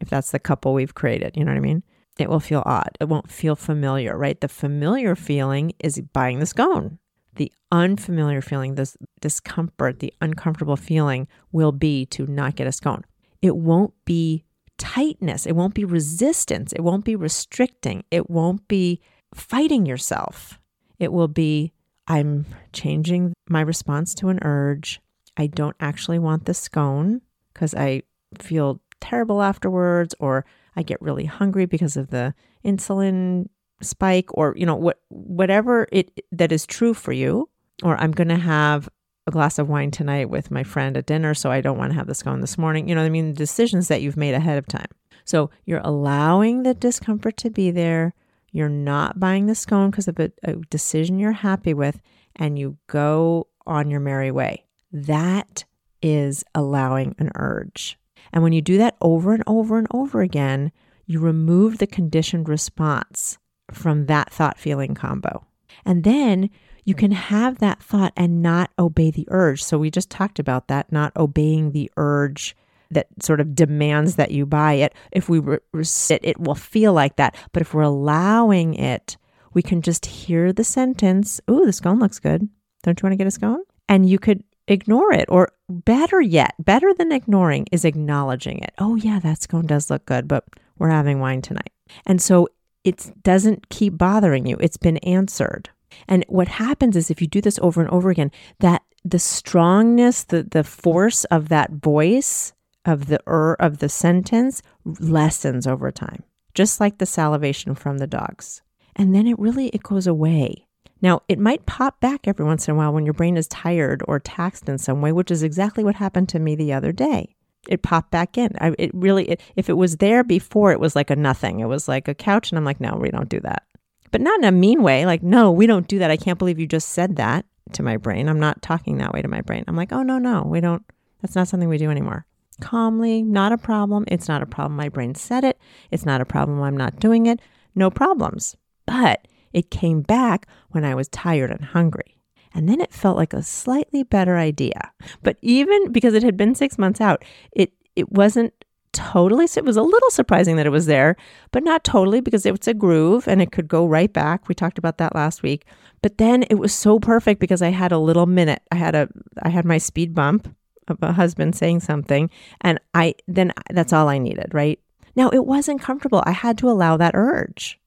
if 0.00 0.08
that's 0.08 0.30
the 0.30 0.38
couple 0.38 0.72
we've 0.72 0.94
created. 0.94 1.36
You 1.36 1.44
know 1.44 1.52
what 1.52 1.58
I 1.58 1.60
mean? 1.60 1.82
It 2.18 2.28
will 2.28 2.40
feel 2.40 2.62
odd. 2.66 2.96
It 3.00 3.08
won't 3.08 3.30
feel 3.30 3.56
familiar, 3.56 4.16
right? 4.16 4.40
The 4.40 4.48
familiar 4.48 5.14
feeling 5.14 5.72
is 5.78 6.00
buying 6.12 6.38
the 6.38 6.46
scone. 6.46 6.98
The 7.36 7.52
unfamiliar 7.70 8.42
feeling, 8.42 8.74
this 8.74 8.96
discomfort, 9.20 10.00
the 10.00 10.12
uncomfortable 10.20 10.76
feeling 10.76 11.28
will 11.52 11.72
be 11.72 12.06
to 12.06 12.26
not 12.26 12.56
get 12.56 12.66
a 12.66 12.72
scone. 12.72 13.04
It 13.40 13.56
won't 13.56 13.94
be 14.04 14.44
tightness. 14.76 15.46
It 15.46 15.56
won't 15.56 15.74
be 15.74 15.84
resistance. 15.84 16.72
It 16.72 16.82
won't 16.82 17.04
be 17.04 17.16
restricting. 17.16 18.04
It 18.10 18.28
won't 18.28 18.66
be 18.68 19.00
fighting 19.34 19.86
yourself. 19.86 20.58
It 20.98 21.12
will 21.12 21.28
be 21.28 21.72
I'm 22.08 22.46
changing 22.72 23.34
my 23.48 23.60
response 23.60 24.14
to 24.16 24.28
an 24.28 24.40
urge. 24.42 25.00
I 25.36 25.46
don't 25.46 25.76
actually 25.80 26.18
want 26.18 26.44
the 26.44 26.54
scone 26.54 27.22
because 27.52 27.74
I 27.74 28.02
feel 28.38 28.80
terrible 29.00 29.42
afterwards 29.42 30.14
or 30.20 30.44
I 30.76 30.82
get 30.82 31.00
really 31.00 31.24
hungry 31.24 31.66
because 31.66 31.96
of 31.96 32.10
the 32.10 32.34
insulin 32.64 33.48
spike 33.82 34.28
or 34.34 34.54
you 34.56 34.66
know 34.66 34.76
what 34.76 35.00
whatever 35.08 35.88
it 35.90 36.20
that 36.30 36.52
is 36.52 36.66
true 36.66 36.92
for 36.92 37.12
you 37.12 37.48
or 37.82 37.96
I'm 37.96 38.12
going 38.12 38.28
to 38.28 38.36
have 38.36 38.88
a 39.26 39.30
glass 39.30 39.58
of 39.58 39.68
wine 39.68 39.90
tonight 39.90 40.28
with 40.28 40.50
my 40.50 40.62
friend 40.62 40.96
at 40.96 41.06
dinner 41.06 41.34
so 41.34 41.50
I 41.50 41.60
don't 41.60 41.78
want 41.78 41.92
to 41.92 41.98
have 41.98 42.06
the 42.06 42.14
scone 42.14 42.40
this 42.40 42.58
morning. 42.58 42.88
You 42.88 42.94
know 42.94 43.00
what 43.00 43.06
I 43.06 43.10
mean? 43.10 43.28
The 43.28 43.38
Decisions 43.38 43.88
that 43.88 44.02
you've 44.02 44.16
made 44.16 44.34
ahead 44.34 44.58
of 44.58 44.66
time. 44.66 44.88
So 45.24 45.50
you're 45.64 45.80
allowing 45.84 46.62
the 46.62 46.74
discomfort 46.74 47.36
to 47.38 47.50
be 47.50 47.70
there. 47.70 48.14
You're 48.52 48.68
not 48.68 49.20
buying 49.20 49.46
the 49.46 49.54
scone 49.54 49.90
because 49.90 50.08
of 50.08 50.18
a, 50.18 50.32
a 50.42 50.54
decision 50.54 51.18
you're 51.18 51.32
happy 51.32 51.74
with 51.74 52.00
and 52.36 52.58
you 52.58 52.76
go 52.88 53.46
on 53.66 53.90
your 53.90 54.00
merry 54.00 54.30
way. 54.30 54.64
That 54.92 55.64
is 56.02 56.44
allowing 56.54 57.14
an 57.18 57.30
urge. 57.34 57.98
And 58.32 58.42
when 58.42 58.52
you 58.52 58.62
do 58.62 58.78
that 58.78 58.96
over 59.00 59.32
and 59.32 59.42
over 59.46 59.78
and 59.78 59.86
over 59.90 60.20
again, 60.20 60.72
you 61.06 61.20
remove 61.20 61.78
the 61.78 61.86
conditioned 61.86 62.48
response 62.48 63.38
from 63.72 64.06
that 64.06 64.32
thought 64.32 64.58
feeling 64.58 64.94
combo. 64.94 65.44
And 65.84 66.04
then 66.04 66.50
you 66.84 66.94
can 66.94 67.12
have 67.12 67.58
that 67.58 67.82
thought 67.82 68.12
and 68.16 68.42
not 68.42 68.70
obey 68.78 69.10
the 69.10 69.26
urge. 69.30 69.62
So 69.62 69.78
we 69.78 69.90
just 69.90 70.10
talked 70.10 70.38
about 70.38 70.68
that, 70.68 70.90
not 70.92 71.16
obeying 71.16 71.72
the 71.72 71.90
urge 71.96 72.56
that 72.90 73.06
sort 73.22 73.40
of 73.40 73.54
demands 73.54 74.16
that 74.16 74.32
you 74.32 74.46
buy 74.46 74.74
it. 74.74 74.94
If 75.12 75.28
we 75.28 75.40
sit, 75.82 76.20
it 76.24 76.40
will 76.40 76.54
feel 76.54 76.92
like 76.92 77.16
that. 77.16 77.36
But 77.52 77.62
if 77.62 77.72
we're 77.72 77.82
allowing 77.82 78.74
it, 78.74 79.16
we 79.52 79.62
can 79.62 79.82
just 79.82 80.06
hear 80.06 80.52
the 80.52 80.64
sentence, 80.64 81.40
Ooh, 81.50 81.64
the 81.64 81.72
scone 81.72 81.98
looks 81.98 82.18
good. 82.18 82.48
Don't 82.82 83.00
you 83.00 83.06
want 83.06 83.12
to 83.12 83.16
get 83.16 83.26
a 83.26 83.32
scone? 83.32 83.62
And 83.88 84.08
you 84.08 84.18
could 84.18 84.42
ignore 84.70 85.12
it. 85.12 85.26
Or 85.28 85.52
better 85.68 86.20
yet, 86.20 86.54
better 86.58 86.92
than 86.94 87.12
ignoring 87.12 87.66
is 87.72 87.84
acknowledging 87.84 88.58
it. 88.58 88.72
Oh, 88.78 88.96
yeah, 88.96 89.18
that 89.20 89.42
scone 89.42 89.66
does 89.66 89.90
look 89.90 90.06
good, 90.06 90.28
but 90.28 90.44
we're 90.78 90.90
having 90.90 91.20
wine 91.20 91.42
tonight. 91.42 91.72
And 92.06 92.20
so 92.20 92.48
it 92.84 93.10
doesn't 93.22 93.68
keep 93.68 93.98
bothering 93.98 94.46
you. 94.46 94.56
It's 94.60 94.76
been 94.76 94.98
answered. 94.98 95.70
And 96.08 96.24
what 96.28 96.48
happens 96.48 96.96
is 96.96 97.10
if 97.10 97.20
you 97.20 97.26
do 97.26 97.40
this 97.40 97.58
over 97.60 97.80
and 97.80 97.90
over 97.90 98.10
again, 98.10 98.30
that 98.60 98.82
the 99.04 99.18
strongness, 99.18 100.24
the, 100.24 100.42
the 100.42 100.64
force 100.64 101.24
of 101.24 101.48
that 101.48 101.70
voice 101.70 102.52
of 102.84 103.06
the 103.06 103.20
er 103.28 103.56
of 103.60 103.78
the 103.78 103.88
sentence 103.88 104.62
lessens 104.84 105.66
over 105.66 105.90
time, 105.90 106.22
just 106.54 106.80
like 106.80 106.98
the 106.98 107.06
salivation 107.06 107.74
from 107.74 107.98
the 107.98 108.06
dogs. 108.06 108.62
And 108.96 109.14
then 109.14 109.26
it 109.26 109.38
really 109.38 109.68
it 109.68 109.82
goes 109.82 110.06
away. 110.06 110.66
Now, 111.02 111.22
it 111.28 111.38
might 111.38 111.66
pop 111.66 112.00
back 112.00 112.28
every 112.28 112.44
once 112.44 112.68
in 112.68 112.74
a 112.74 112.76
while 112.76 112.92
when 112.92 113.04
your 113.04 113.14
brain 113.14 113.36
is 113.36 113.48
tired 113.48 114.02
or 114.06 114.20
taxed 114.20 114.68
in 114.68 114.78
some 114.78 115.00
way, 115.00 115.12
which 115.12 115.30
is 115.30 115.42
exactly 115.42 115.82
what 115.82 115.94
happened 115.94 116.28
to 116.30 116.38
me 116.38 116.54
the 116.54 116.72
other 116.72 116.92
day. 116.92 117.34
It 117.68 117.82
popped 117.82 118.10
back 118.10 118.38
in. 118.38 118.50
I, 118.60 118.74
it 118.78 118.90
really, 118.94 119.30
it, 119.30 119.40
if 119.56 119.68
it 119.68 119.74
was 119.74 119.96
there 119.96 120.24
before, 120.24 120.72
it 120.72 120.80
was 120.80 120.96
like 120.96 121.10
a 121.10 121.16
nothing. 121.16 121.60
It 121.60 121.66
was 121.66 121.88
like 121.88 122.08
a 122.08 122.14
couch, 122.14 122.50
and 122.50 122.58
I'm 122.58 122.64
like, 122.64 122.80
no, 122.80 122.96
we 122.96 123.10
don't 123.10 123.28
do 123.28 123.40
that. 123.40 123.64
But 124.10 124.20
not 124.20 124.38
in 124.38 124.44
a 124.44 124.52
mean 124.52 124.82
way. 124.82 125.06
Like, 125.06 125.22
no, 125.22 125.50
we 125.50 125.66
don't 125.66 125.88
do 125.88 125.98
that. 126.00 126.10
I 126.10 126.16
can't 126.16 126.38
believe 126.38 126.58
you 126.58 126.66
just 126.66 126.88
said 126.88 127.16
that 127.16 127.44
to 127.72 127.82
my 127.82 127.96
brain. 127.96 128.28
I'm 128.28 128.40
not 128.40 128.62
talking 128.62 128.98
that 128.98 129.12
way 129.12 129.22
to 129.22 129.28
my 129.28 129.40
brain. 129.42 129.64
I'm 129.68 129.76
like, 129.76 129.92
oh, 129.92 130.02
no, 130.02 130.18
no, 130.18 130.42
we 130.42 130.60
don't. 130.60 130.82
That's 131.22 131.34
not 131.34 131.48
something 131.48 131.68
we 131.68 131.78
do 131.78 131.90
anymore. 131.90 132.26
Calmly, 132.60 133.22
not 133.22 133.52
a 133.52 133.58
problem. 133.58 134.04
It's 134.08 134.28
not 134.28 134.42
a 134.42 134.46
problem. 134.46 134.76
My 134.76 134.88
brain 134.88 135.14
said 135.14 135.44
it. 135.44 135.58
It's 135.90 136.06
not 136.06 136.20
a 136.20 136.26
problem. 136.26 136.60
I'm 136.62 136.76
not 136.76 136.98
doing 136.98 137.26
it. 137.26 137.40
No 137.74 137.90
problems. 137.90 138.56
But 138.86 139.26
it 139.52 139.70
came 139.70 140.02
back 140.02 140.46
when 140.70 140.84
I 140.84 140.94
was 140.94 141.08
tired 141.08 141.50
and 141.50 141.64
hungry. 141.64 142.16
And 142.52 142.68
then 142.68 142.80
it 142.80 142.92
felt 142.92 143.16
like 143.16 143.32
a 143.32 143.42
slightly 143.42 144.02
better 144.02 144.36
idea. 144.36 144.90
But 145.22 145.36
even 145.40 145.92
because 145.92 146.14
it 146.14 146.22
had 146.22 146.36
been 146.36 146.54
six 146.54 146.78
months 146.78 147.00
out, 147.00 147.24
it, 147.52 147.72
it 147.94 148.10
wasn't 148.10 148.52
totally, 148.92 149.44
it 149.44 149.64
was 149.64 149.76
a 149.76 149.82
little 149.82 150.10
surprising 150.10 150.56
that 150.56 150.66
it 150.66 150.70
was 150.70 150.86
there, 150.86 151.16
but 151.52 151.62
not 151.62 151.84
totally 151.84 152.20
because 152.20 152.44
it's 152.44 152.66
a 152.66 152.74
groove 152.74 153.28
and 153.28 153.40
it 153.40 153.52
could 153.52 153.68
go 153.68 153.86
right 153.86 154.12
back. 154.12 154.48
We 154.48 154.54
talked 154.54 154.78
about 154.78 154.98
that 154.98 155.14
last 155.14 155.42
week. 155.42 155.64
But 156.02 156.18
then 156.18 156.44
it 156.44 156.56
was 156.56 156.74
so 156.74 156.98
perfect 156.98 157.40
because 157.40 157.62
I 157.62 157.70
had 157.70 157.92
a 157.92 157.98
little 157.98 158.26
minute. 158.26 158.62
I 158.72 158.76
had 158.76 158.94
a, 158.94 159.08
I 159.42 159.50
had 159.50 159.64
my 159.64 159.78
speed 159.78 160.14
bump 160.14 160.54
of 160.88 160.98
a 161.02 161.12
husband 161.12 161.54
saying 161.54 161.80
something 161.80 162.30
and 162.62 162.80
I, 162.94 163.14
then 163.28 163.52
that's 163.70 163.92
all 163.92 164.08
I 164.08 164.18
needed, 164.18 164.52
right? 164.52 164.80
Now 165.14 165.28
it 165.28 165.46
wasn't 165.46 165.82
comfortable. 165.82 166.22
I 166.26 166.32
had 166.32 166.58
to 166.58 166.70
allow 166.70 166.96
that 166.96 167.14
urge. 167.14 167.78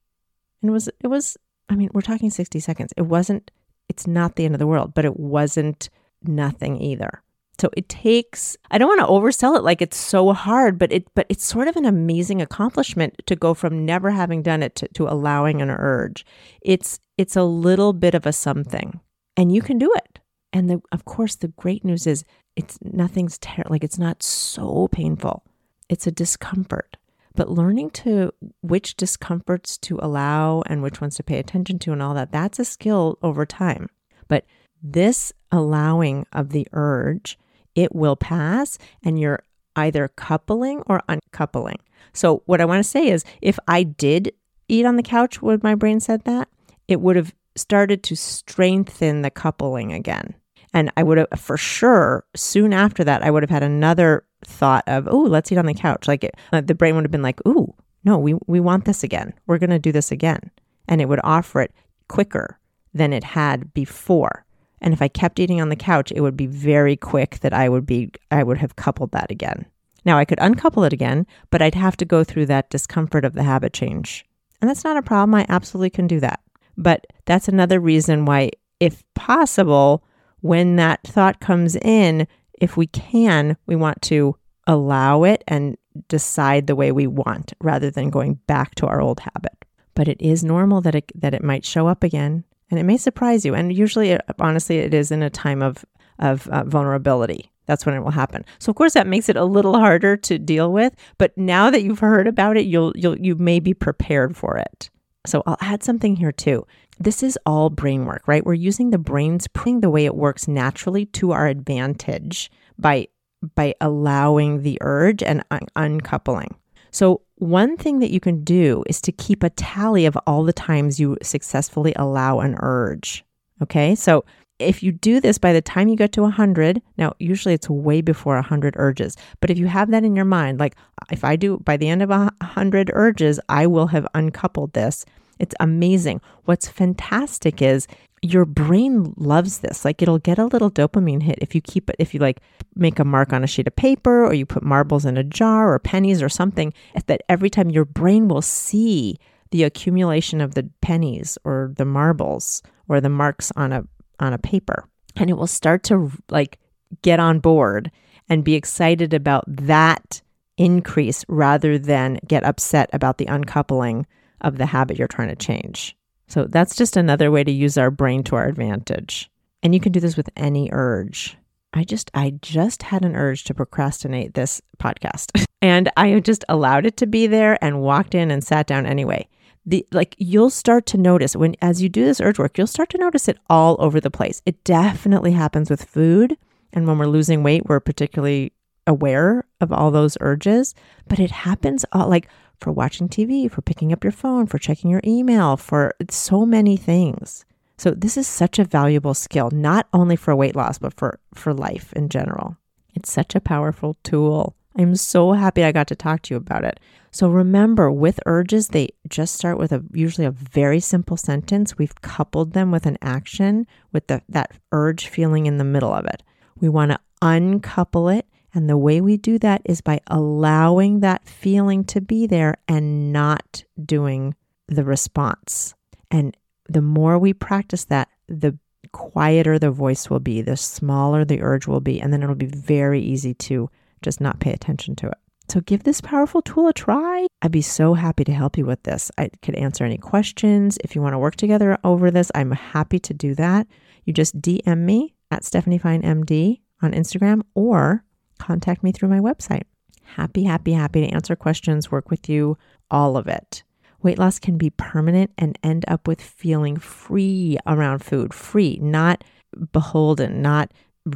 And 0.62 0.70
it 0.70 0.72
was, 0.72 0.88
it 1.00 1.08
was 1.08 1.36
I 1.68 1.76
mean, 1.76 1.90
we're 1.92 2.02
talking 2.02 2.30
60 2.30 2.60
seconds. 2.60 2.92
It 2.96 3.02
wasn't, 3.02 3.50
it's 3.88 4.06
not 4.06 4.36
the 4.36 4.44
end 4.44 4.54
of 4.54 4.58
the 4.58 4.66
world, 4.66 4.94
but 4.94 5.04
it 5.04 5.18
wasn't 5.18 5.88
nothing 6.22 6.80
either. 6.80 7.22
So 7.60 7.70
it 7.76 7.88
takes 7.88 8.56
I 8.70 8.78
don't 8.78 8.88
want 8.88 9.00
to 9.00 9.06
oversell 9.06 9.56
it 9.56 9.62
like 9.62 9.80
it's 9.80 9.96
so 9.96 10.32
hard, 10.32 10.78
but 10.78 10.92
it 10.92 11.06
but 11.14 11.26
it's 11.28 11.44
sort 11.44 11.68
of 11.68 11.76
an 11.76 11.84
amazing 11.84 12.42
accomplishment 12.42 13.14
to 13.26 13.36
go 13.36 13.54
from 13.54 13.86
never 13.86 14.10
having 14.10 14.42
done 14.42 14.62
it 14.62 14.74
to, 14.76 14.88
to 14.88 15.06
allowing 15.06 15.62
an 15.62 15.70
urge. 15.70 16.26
It's 16.62 16.98
it's 17.16 17.36
a 17.36 17.44
little 17.44 17.92
bit 17.92 18.14
of 18.14 18.26
a 18.26 18.32
something. 18.32 19.00
And 19.36 19.52
you 19.52 19.62
can 19.62 19.78
do 19.78 19.92
it. 19.94 20.18
And 20.52 20.68
the, 20.68 20.80
of 20.92 21.04
course 21.04 21.36
the 21.36 21.48
great 21.48 21.84
news 21.84 22.06
is 22.06 22.24
it's 22.56 22.78
nothing's 22.82 23.38
ter- 23.38 23.64
like 23.68 23.84
it's 23.84 23.98
not 23.98 24.22
so 24.22 24.88
painful. 24.88 25.44
It's 25.88 26.06
a 26.06 26.12
discomfort 26.12 26.96
but 27.34 27.50
learning 27.50 27.90
to 27.90 28.32
which 28.60 28.96
discomforts 28.96 29.76
to 29.78 29.98
allow 30.00 30.62
and 30.66 30.82
which 30.82 31.00
ones 31.00 31.16
to 31.16 31.22
pay 31.22 31.38
attention 31.38 31.78
to 31.80 31.92
and 31.92 32.02
all 32.02 32.14
that 32.14 32.32
that's 32.32 32.58
a 32.58 32.64
skill 32.64 33.18
over 33.22 33.44
time. 33.44 33.88
But 34.28 34.44
this 34.82 35.32
allowing 35.50 36.26
of 36.32 36.50
the 36.50 36.66
urge 36.72 37.38
it 37.74 37.94
will 37.94 38.16
pass 38.16 38.78
and 39.02 39.18
you're 39.18 39.42
either 39.76 40.08
coupling 40.08 40.82
or 40.86 41.02
uncoupling. 41.08 41.78
So 42.12 42.42
what 42.46 42.60
i 42.60 42.64
want 42.64 42.82
to 42.82 42.88
say 42.88 43.08
is 43.08 43.24
if 43.42 43.58
i 43.66 43.82
did 43.82 44.32
eat 44.68 44.86
on 44.86 44.96
the 44.96 45.02
couch 45.02 45.42
when 45.42 45.60
my 45.62 45.74
brain 45.74 46.00
said 46.00 46.24
that 46.24 46.48
it 46.88 47.00
would 47.00 47.16
have 47.16 47.34
started 47.56 48.02
to 48.04 48.16
strengthen 48.16 49.22
the 49.22 49.30
coupling 49.30 49.92
again. 49.92 50.34
And 50.72 50.90
I 50.96 51.02
would 51.04 51.18
have, 51.18 51.28
for 51.36 51.56
sure, 51.56 52.24
soon 52.34 52.72
after 52.72 53.04
that, 53.04 53.22
I 53.22 53.30
would 53.30 53.42
have 53.42 53.50
had 53.50 53.62
another 53.62 54.24
thought 54.46 54.84
of, 54.86 55.08
oh, 55.08 55.22
let's 55.22 55.50
eat 55.50 55.58
on 55.58 55.66
the 55.66 55.74
couch. 55.74 56.08
Like 56.08 56.24
it, 56.24 56.36
uh, 56.52 56.60
the 56.60 56.74
brain 56.74 56.94
would 56.94 57.04
have 57.04 57.10
been 57.10 57.22
like, 57.22 57.40
ooh, 57.46 57.74
no, 58.04 58.18
we, 58.18 58.34
we 58.46 58.60
want 58.60 58.84
this 58.84 59.02
again. 59.02 59.32
We're 59.46 59.58
going 59.58 59.70
to 59.70 59.78
do 59.78 59.92
this 59.92 60.12
again. 60.12 60.50
And 60.88 61.00
it 61.00 61.08
would 61.08 61.20
offer 61.24 61.62
it 61.62 61.72
quicker 62.08 62.58
than 62.92 63.12
it 63.12 63.24
had 63.24 63.72
before. 63.74 64.44
And 64.80 64.92
if 64.92 65.00
I 65.00 65.08
kept 65.08 65.40
eating 65.40 65.60
on 65.60 65.70
the 65.70 65.76
couch, 65.76 66.12
it 66.12 66.20
would 66.20 66.36
be 66.36 66.46
very 66.46 66.96
quick 66.96 67.40
that 67.40 67.54
I 67.54 67.68
would 67.68 67.86
be, 67.86 68.10
I 68.30 68.42
would 68.42 68.58
have 68.58 68.76
coupled 68.76 69.12
that 69.12 69.30
again. 69.30 69.64
Now 70.04 70.18
I 70.18 70.26
could 70.26 70.38
uncouple 70.40 70.84
it 70.84 70.92
again, 70.92 71.26
but 71.50 71.62
I'd 71.62 71.74
have 71.74 71.96
to 71.96 72.04
go 72.04 72.22
through 72.22 72.46
that 72.46 72.68
discomfort 72.68 73.24
of 73.24 73.32
the 73.32 73.42
habit 73.42 73.72
change. 73.72 74.26
And 74.60 74.68
that's 74.68 74.84
not 74.84 74.98
a 74.98 75.02
problem. 75.02 75.34
I 75.34 75.46
absolutely 75.48 75.90
can 75.90 76.06
do 76.06 76.20
that. 76.20 76.40
But 76.76 77.06
that's 77.24 77.48
another 77.48 77.80
reason 77.80 78.26
why, 78.26 78.50
if 78.80 79.02
possible, 79.14 80.04
when 80.40 80.76
that 80.76 81.02
thought 81.04 81.40
comes 81.40 81.76
in, 81.76 82.26
if 82.60 82.76
we 82.76 82.86
can, 82.86 83.56
we 83.66 83.76
want 83.76 84.02
to 84.02 84.36
allow 84.66 85.24
it 85.24 85.44
and 85.46 85.76
decide 86.08 86.66
the 86.66 86.76
way 86.76 86.92
we 86.92 87.06
want 87.06 87.52
rather 87.60 87.90
than 87.90 88.10
going 88.10 88.34
back 88.46 88.74
to 88.76 88.86
our 88.86 89.00
old 89.00 89.20
habit. 89.20 89.64
But 89.94 90.08
it 90.08 90.20
is 90.20 90.42
normal 90.42 90.80
that 90.82 90.94
it 90.94 91.12
that 91.14 91.34
it 91.34 91.44
might 91.44 91.64
show 91.64 91.86
up 91.86 92.02
again 92.02 92.44
and 92.70 92.80
it 92.80 92.84
may 92.84 92.96
surprise 92.96 93.44
you. 93.44 93.54
And 93.54 93.72
usually 93.72 94.18
honestly 94.38 94.78
it 94.78 94.94
is 94.94 95.10
in 95.10 95.22
a 95.22 95.30
time 95.30 95.62
of 95.62 95.84
of 96.18 96.48
uh, 96.48 96.64
vulnerability. 96.64 97.50
That's 97.66 97.86
when 97.86 97.94
it 97.94 98.00
will 98.00 98.10
happen. 98.10 98.44
So 98.58 98.70
of 98.70 98.76
course 98.76 98.94
that 98.94 99.06
makes 99.06 99.28
it 99.28 99.36
a 99.36 99.44
little 99.44 99.78
harder 99.78 100.16
to 100.16 100.38
deal 100.38 100.72
with, 100.72 100.94
but 101.18 101.36
now 101.38 101.70
that 101.70 101.82
you've 101.82 102.00
heard 102.00 102.26
about 102.26 102.56
it, 102.56 102.66
you'll 102.66 102.92
you'll 102.96 103.18
you 103.18 103.36
may 103.36 103.60
be 103.60 103.74
prepared 103.74 104.36
for 104.36 104.56
it. 104.58 104.90
So 105.26 105.42
I'll 105.46 105.56
add 105.60 105.82
something 105.82 106.16
here 106.16 106.32
too. 106.32 106.66
This 106.98 107.22
is 107.22 107.38
all 107.46 107.70
brain 107.70 108.04
work, 108.04 108.22
right? 108.26 108.44
We're 108.44 108.54
using 108.54 108.90
the 108.90 108.98
brain's 108.98 109.48
putting 109.48 109.80
the 109.80 109.90
way 109.90 110.04
it 110.04 110.14
works 110.14 110.48
naturally 110.48 111.06
to 111.06 111.32
our 111.32 111.46
advantage 111.46 112.50
by 112.78 113.08
by 113.54 113.74
allowing 113.80 114.62
the 114.62 114.78
urge 114.80 115.22
and 115.22 115.44
un- 115.50 115.68
uncoupling. 115.76 116.54
So 116.90 117.20
one 117.36 117.76
thing 117.76 117.98
that 117.98 118.10
you 118.10 118.20
can 118.20 118.42
do 118.42 118.84
is 118.86 119.00
to 119.02 119.12
keep 119.12 119.42
a 119.42 119.50
tally 119.50 120.06
of 120.06 120.16
all 120.26 120.44
the 120.44 120.52
times 120.52 120.98
you 120.98 121.18
successfully 121.22 121.92
allow 121.96 122.40
an 122.40 122.56
urge. 122.60 123.24
Okay? 123.60 123.94
So 123.96 124.24
if 124.58 124.82
you 124.82 124.92
do 124.92 125.20
this 125.20 125.36
by 125.36 125.52
the 125.52 125.60
time 125.60 125.88
you 125.88 125.96
get 125.96 126.12
to 126.12 126.22
100, 126.22 126.80
now 126.96 127.12
usually 127.18 127.54
it's 127.54 127.68
way 127.68 128.00
before 128.00 128.36
100 128.36 128.74
urges, 128.78 129.16
but 129.40 129.50
if 129.50 129.58
you 129.58 129.66
have 129.66 129.90
that 129.90 130.04
in 130.04 130.14
your 130.14 130.24
mind, 130.24 130.60
like 130.60 130.76
if 131.10 131.24
I 131.24 131.36
do 131.36 131.58
by 131.58 131.76
the 131.76 131.88
end 131.88 132.02
of 132.02 132.10
100 132.10 132.90
urges, 132.94 133.40
I 133.48 133.66
will 133.66 133.88
have 133.88 134.06
uncoupled 134.14 134.72
this 134.72 135.04
it's 135.38 135.54
amazing. 135.60 136.20
What's 136.44 136.68
fantastic 136.68 137.60
is 137.62 137.86
your 138.22 138.44
brain 138.44 139.12
loves 139.16 139.58
this. 139.58 139.84
Like 139.84 140.00
it'll 140.00 140.18
get 140.18 140.38
a 140.38 140.46
little 140.46 140.70
dopamine 140.70 141.22
hit 141.22 141.38
if 141.40 141.54
you 141.54 141.60
keep 141.60 141.90
it, 141.90 141.96
if 141.98 142.14
you 142.14 142.20
like 142.20 142.40
make 142.74 142.98
a 142.98 143.04
mark 143.04 143.32
on 143.32 143.44
a 143.44 143.46
sheet 143.46 143.66
of 143.66 143.76
paper 143.76 144.24
or 144.24 144.32
you 144.32 144.46
put 144.46 144.62
marbles 144.62 145.04
in 145.04 145.16
a 145.16 145.24
jar 145.24 145.72
or 145.72 145.78
pennies 145.78 146.22
or 146.22 146.28
something, 146.28 146.72
that 147.06 147.22
every 147.28 147.50
time 147.50 147.70
your 147.70 147.84
brain 147.84 148.28
will 148.28 148.42
see 148.42 149.18
the 149.50 149.62
accumulation 149.62 150.40
of 150.40 150.54
the 150.54 150.68
pennies 150.80 151.38
or 151.44 151.72
the 151.76 151.84
marbles 151.84 152.62
or 152.88 153.00
the 153.00 153.08
marks 153.08 153.52
on 153.56 153.72
a 153.72 153.84
on 154.20 154.32
a 154.32 154.38
paper 154.38 154.88
and 155.16 155.30
it 155.30 155.34
will 155.34 155.46
start 155.46 155.82
to 155.84 156.10
like 156.30 156.58
get 157.02 157.20
on 157.20 157.38
board 157.40 157.90
and 158.28 158.44
be 158.44 158.54
excited 158.54 159.12
about 159.12 159.44
that 159.46 160.22
increase 160.56 161.24
rather 161.28 161.78
than 161.78 162.18
get 162.26 162.44
upset 162.44 162.88
about 162.92 163.18
the 163.18 163.26
uncoupling 163.26 164.06
of 164.44 164.58
the 164.58 164.66
habit 164.66 164.98
you're 164.98 165.08
trying 165.08 165.28
to 165.28 165.36
change. 165.36 165.96
So 166.28 166.44
that's 166.44 166.76
just 166.76 166.96
another 166.96 167.30
way 167.30 167.44
to 167.44 167.50
use 167.50 167.76
our 167.76 167.90
brain 167.90 168.22
to 168.24 168.36
our 168.36 168.46
advantage. 168.46 169.30
And 169.62 169.74
you 169.74 169.80
can 169.80 169.92
do 169.92 170.00
this 170.00 170.16
with 170.16 170.30
any 170.36 170.68
urge. 170.72 171.36
I 171.72 171.84
just 171.84 172.10
I 172.14 172.34
just 172.40 172.84
had 172.84 173.04
an 173.04 173.16
urge 173.16 173.44
to 173.44 173.54
procrastinate 173.54 174.34
this 174.34 174.62
podcast. 174.78 175.44
and 175.62 175.90
I 175.96 176.20
just 176.20 176.44
allowed 176.48 176.86
it 176.86 176.96
to 176.98 177.06
be 177.06 177.26
there 177.26 177.58
and 177.62 177.82
walked 177.82 178.14
in 178.14 178.30
and 178.30 178.44
sat 178.44 178.66
down 178.66 178.86
anyway. 178.86 179.28
The 179.66 179.86
like 179.90 180.14
you'll 180.18 180.50
start 180.50 180.86
to 180.86 180.98
notice 180.98 181.34
when 181.34 181.56
as 181.60 181.82
you 181.82 181.88
do 181.88 182.04
this 182.04 182.20
urge 182.20 182.38
work, 182.38 182.56
you'll 182.58 182.66
start 182.66 182.90
to 182.90 182.98
notice 182.98 183.28
it 183.28 183.38
all 183.50 183.76
over 183.80 184.00
the 184.00 184.10
place. 184.10 184.42
It 184.46 184.62
definitely 184.62 185.32
happens 185.32 185.70
with 185.70 185.84
food 185.84 186.36
and 186.74 186.86
when 186.86 186.98
we're 186.98 187.06
losing 187.06 187.42
weight, 187.42 187.66
we're 187.66 187.80
particularly 187.80 188.52
aware 188.86 189.44
of 189.60 189.72
all 189.72 189.90
those 189.90 190.18
urges, 190.20 190.74
but 191.08 191.18
it 191.18 191.30
happens 191.30 191.84
all 191.92 192.08
like 192.08 192.28
for 192.60 192.72
watching 192.72 193.08
TV, 193.08 193.50
for 193.50 193.62
picking 193.62 193.92
up 193.92 194.04
your 194.04 194.12
phone, 194.12 194.46
for 194.46 194.58
checking 194.58 194.90
your 194.90 195.02
email, 195.04 195.56
for 195.56 195.94
so 196.10 196.46
many 196.46 196.76
things. 196.76 197.44
So 197.76 197.90
this 197.90 198.16
is 198.16 198.26
such 198.26 198.58
a 198.58 198.64
valuable 198.64 199.14
skill, 199.14 199.50
not 199.50 199.88
only 199.92 200.16
for 200.16 200.34
weight 200.34 200.56
loss, 200.56 200.78
but 200.78 200.94
for, 200.94 201.18
for 201.34 201.52
life 201.52 201.92
in 201.94 202.08
general. 202.08 202.56
It's 202.94 203.10
such 203.10 203.34
a 203.34 203.40
powerful 203.40 203.96
tool. 204.04 204.54
I'm 204.76 204.96
so 204.96 205.32
happy 205.32 205.62
I 205.62 205.72
got 205.72 205.86
to 205.88 205.96
talk 205.96 206.22
to 206.22 206.34
you 206.34 206.38
about 206.38 206.64
it. 206.64 206.80
So 207.10 207.28
remember, 207.28 207.92
with 207.92 208.18
urges, 208.26 208.68
they 208.68 208.88
just 209.08 209.34
start 209.34 209.56
with 209.56 209.70
a 209.70 209.84
usually 209.92 210.26
a 210.26 210.32
very 210.32 210.80
simple 210.80 211.16
sentence. 211.16 211.78
We've 211.78 211.94
coupled 212.02 212.54
them 212.54 212.72
with 212.72 212.86
an 212.86 212.98
action 213.00 213.66
with 213.92 214.08
the, 214.08 214.22
that 214.28 214.52
urge 214.72 215.06
feeling 215.06 215.46
in 215.46 215.58
the 215.58 215.64
middle 215.64 215.92
of 215.92 216.06
it. 216.06 216.24
We 216.60 216.68
want 216.68 216.90
to 216.90 216.98
uncouple 217.22 218.08
it 218.08 218.26
and 218.54 218.70
the 218.70 218.78
way 218.78 219.00
we 219.00 219.16
do 219.16 219.38
that 219.40 219.62
is 219.64 219.80
by 219.80 220.00
allowing 220.06 221.00
that 221.00 221.26
feeling 221.28 221.84
to 221.84 222.00
be 222.00 222.26
there 222.26 222.56
and 222.68 223.12
not 223.12 223.64
doing 223.84 224.34
the 224.68 224.84
response. 224.84 225.74
And 226.10 226.36
the 226.68 226.82
more 226.82 227.18
we 227.18 227.32
practice 227.32 227.84
that, 227.86 228.08
the 228.28 228.56
quieter 228.92 229.58
the 229.58 229.70
voice 229.70 230.08
will 230.08 230.20
be, 230.20 230.40
the 230.40 230.56
smaller 230.56 231.24
the 231.24 231.42
urge 231.42 231.66
will 231.66 231.80
be, 231.80 232.00
and 232.00 232.12
then 232.12 232.22
it'll 232.22 232.34
be 232.34 232.46
very 232.46 233.00
easy 233.00 233.34
to 233.34 233.68
just 234.02 234.20
not 234.20 234.40
pay 234.40 234.52
attention 234.52 234.94
to 234.96 235.08
it. 235.08 235.18
So 235.48 235.60
give 235.60 235.82
this 235.82 236.00
powerful 236.00 236.40
tool 236.40 236.68
a 236.68 236.72
try. 236.72 237.26
I'd 237.42 237.50
be 237.50 237.60
so 237.60 237.94
happy 237.94 238.24
to 238.24 238.32
help 238.32 238.56
you 238.56 238.64
with 238.64 238.82
this. 238.84 239.10
I 239.18 239.30
could 239.42 239.56
answer 239.56 239.84
any 239.84 239.98
questions. 239.98 240.78
If 240.82 240.94
you 240.94 241.02
want 241.02 241.12
to 241.12 241.18
work 241.18 241.36
together 241.36 241.76
over 241.84 242.10
this, 242.10 242.30
I'm 242.34 242.52
happy 242.52 242.98
to 243.00 243.12
do 243.12 243.34
that. 243.34 243.66
You 244.04 244.12
just 244.12 244.40
DM 244.40 244.78
me 244.78 245.14
at 245.30 245.44
Stephanie 245.44 245.78
Fein 245.78 246.02
MD 246.02 246.60
on 246.80 246.92
Instagram 246.92 247.42
or 247.54 248.04
contact 248.44 248.82
me 248.82 248.92
through 248.92 249.08
my 249.08 249.20
website. 249.20 249.62
Happy, 250.02 250.44
happy, 250.44 250.72
happy 250.72 251.00
to 251.06 251.12
answer 251.12 251.34
questions, 251.34 251.90
work 251.90 252.10
with 252.10 252.28
you, 252.28 252.58
all 252.90 253.16
of 253.16 253.26
it. 253.26 253.62
Weight 254.02 254.18
loss 254.18 254.38
can 254.38 254.58
be 254.58 254.70
permanent 254.70 255.30
and 255.38 255.58
end 255.62 255.84
up 255.88 256.06
with 256.06 256.20
feeling 256.20 256.76
free 256.76 257.56
around 257.66 258.04
food, 258.04 258.34
free, 258.34 258.78
not 258.82 259.24
beholden, 259.72 260.42
not 260.42 260.72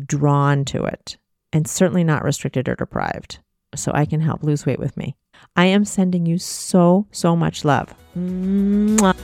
drawn 0.06 0.64
to 0.64 0.84
it, 0.84 1.18
and 1.52 1.68
certainly 1.68 2.02
not 2.02 2.24
restricted 2.24 2.68
or 2.68 2.74
deprived. 2.74 3.40
So 3.74 3.92
I 3.94 4.06
can 4.06 4.22
help 4.22 4.42
lose 4.42 4.64
weight 4.64 4.78
with 4.78 4.96
me. 4.96 5.16
I 5.54 5.66
am 5.66 5.84
sending 5.84 6.24
you 6.24 6.38
so, 6.38 7.06
so 7.12 7.36
much 7.36 7.64
love. 7.64 7.94
Mwah. 8.16 9.14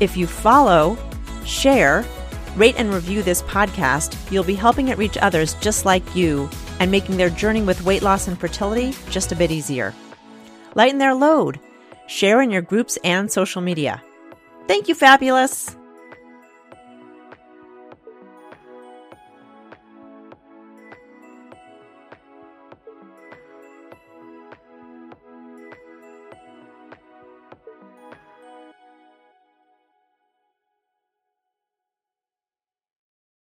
If 0.00 0.16
you 0.16 0.26
follow, 0.26 0.98
share, 1.46 2.04
Rate 2.56 2.74
and 2.76 2.92
review 2.92 3.22
this 3.22 3.42
podcast. 3.42 4.16
You'll 4.30 4.44
be 4.44 4.54
helping 4.54 4.88
it 4.88 4.98
reach 4.98 5.16
others 5.18 5.54
just 5.54 5.84
like 5.84 6.14
you 6.14 6.50
and 6.80 6.90
making 6.90 7.16
their 7.16 7.30
journey 7.30 7.62
with 7.62 7.84
weight 7.84 8.02
loss 8.02 8.28
and 8.28 8.38
fertility 8.38 8.94
just 9.10 9.32
a 9.32 9.36
bit 9.36 9.50
easier. 9.50 9.94
Lighten 10.74 10.98
their 10.98 11.14
load. 11.14 11.58
Share 12.06 12.42
in 12.42 12.50
your 12.50 12.62
groups 12.62 12.98
and 13.04 13.30
social 13.30 13.62
media. 13.62 14.02
Thank 14.66 14.88
you, 14.88 14.94
Fabulous. 14.94 15.76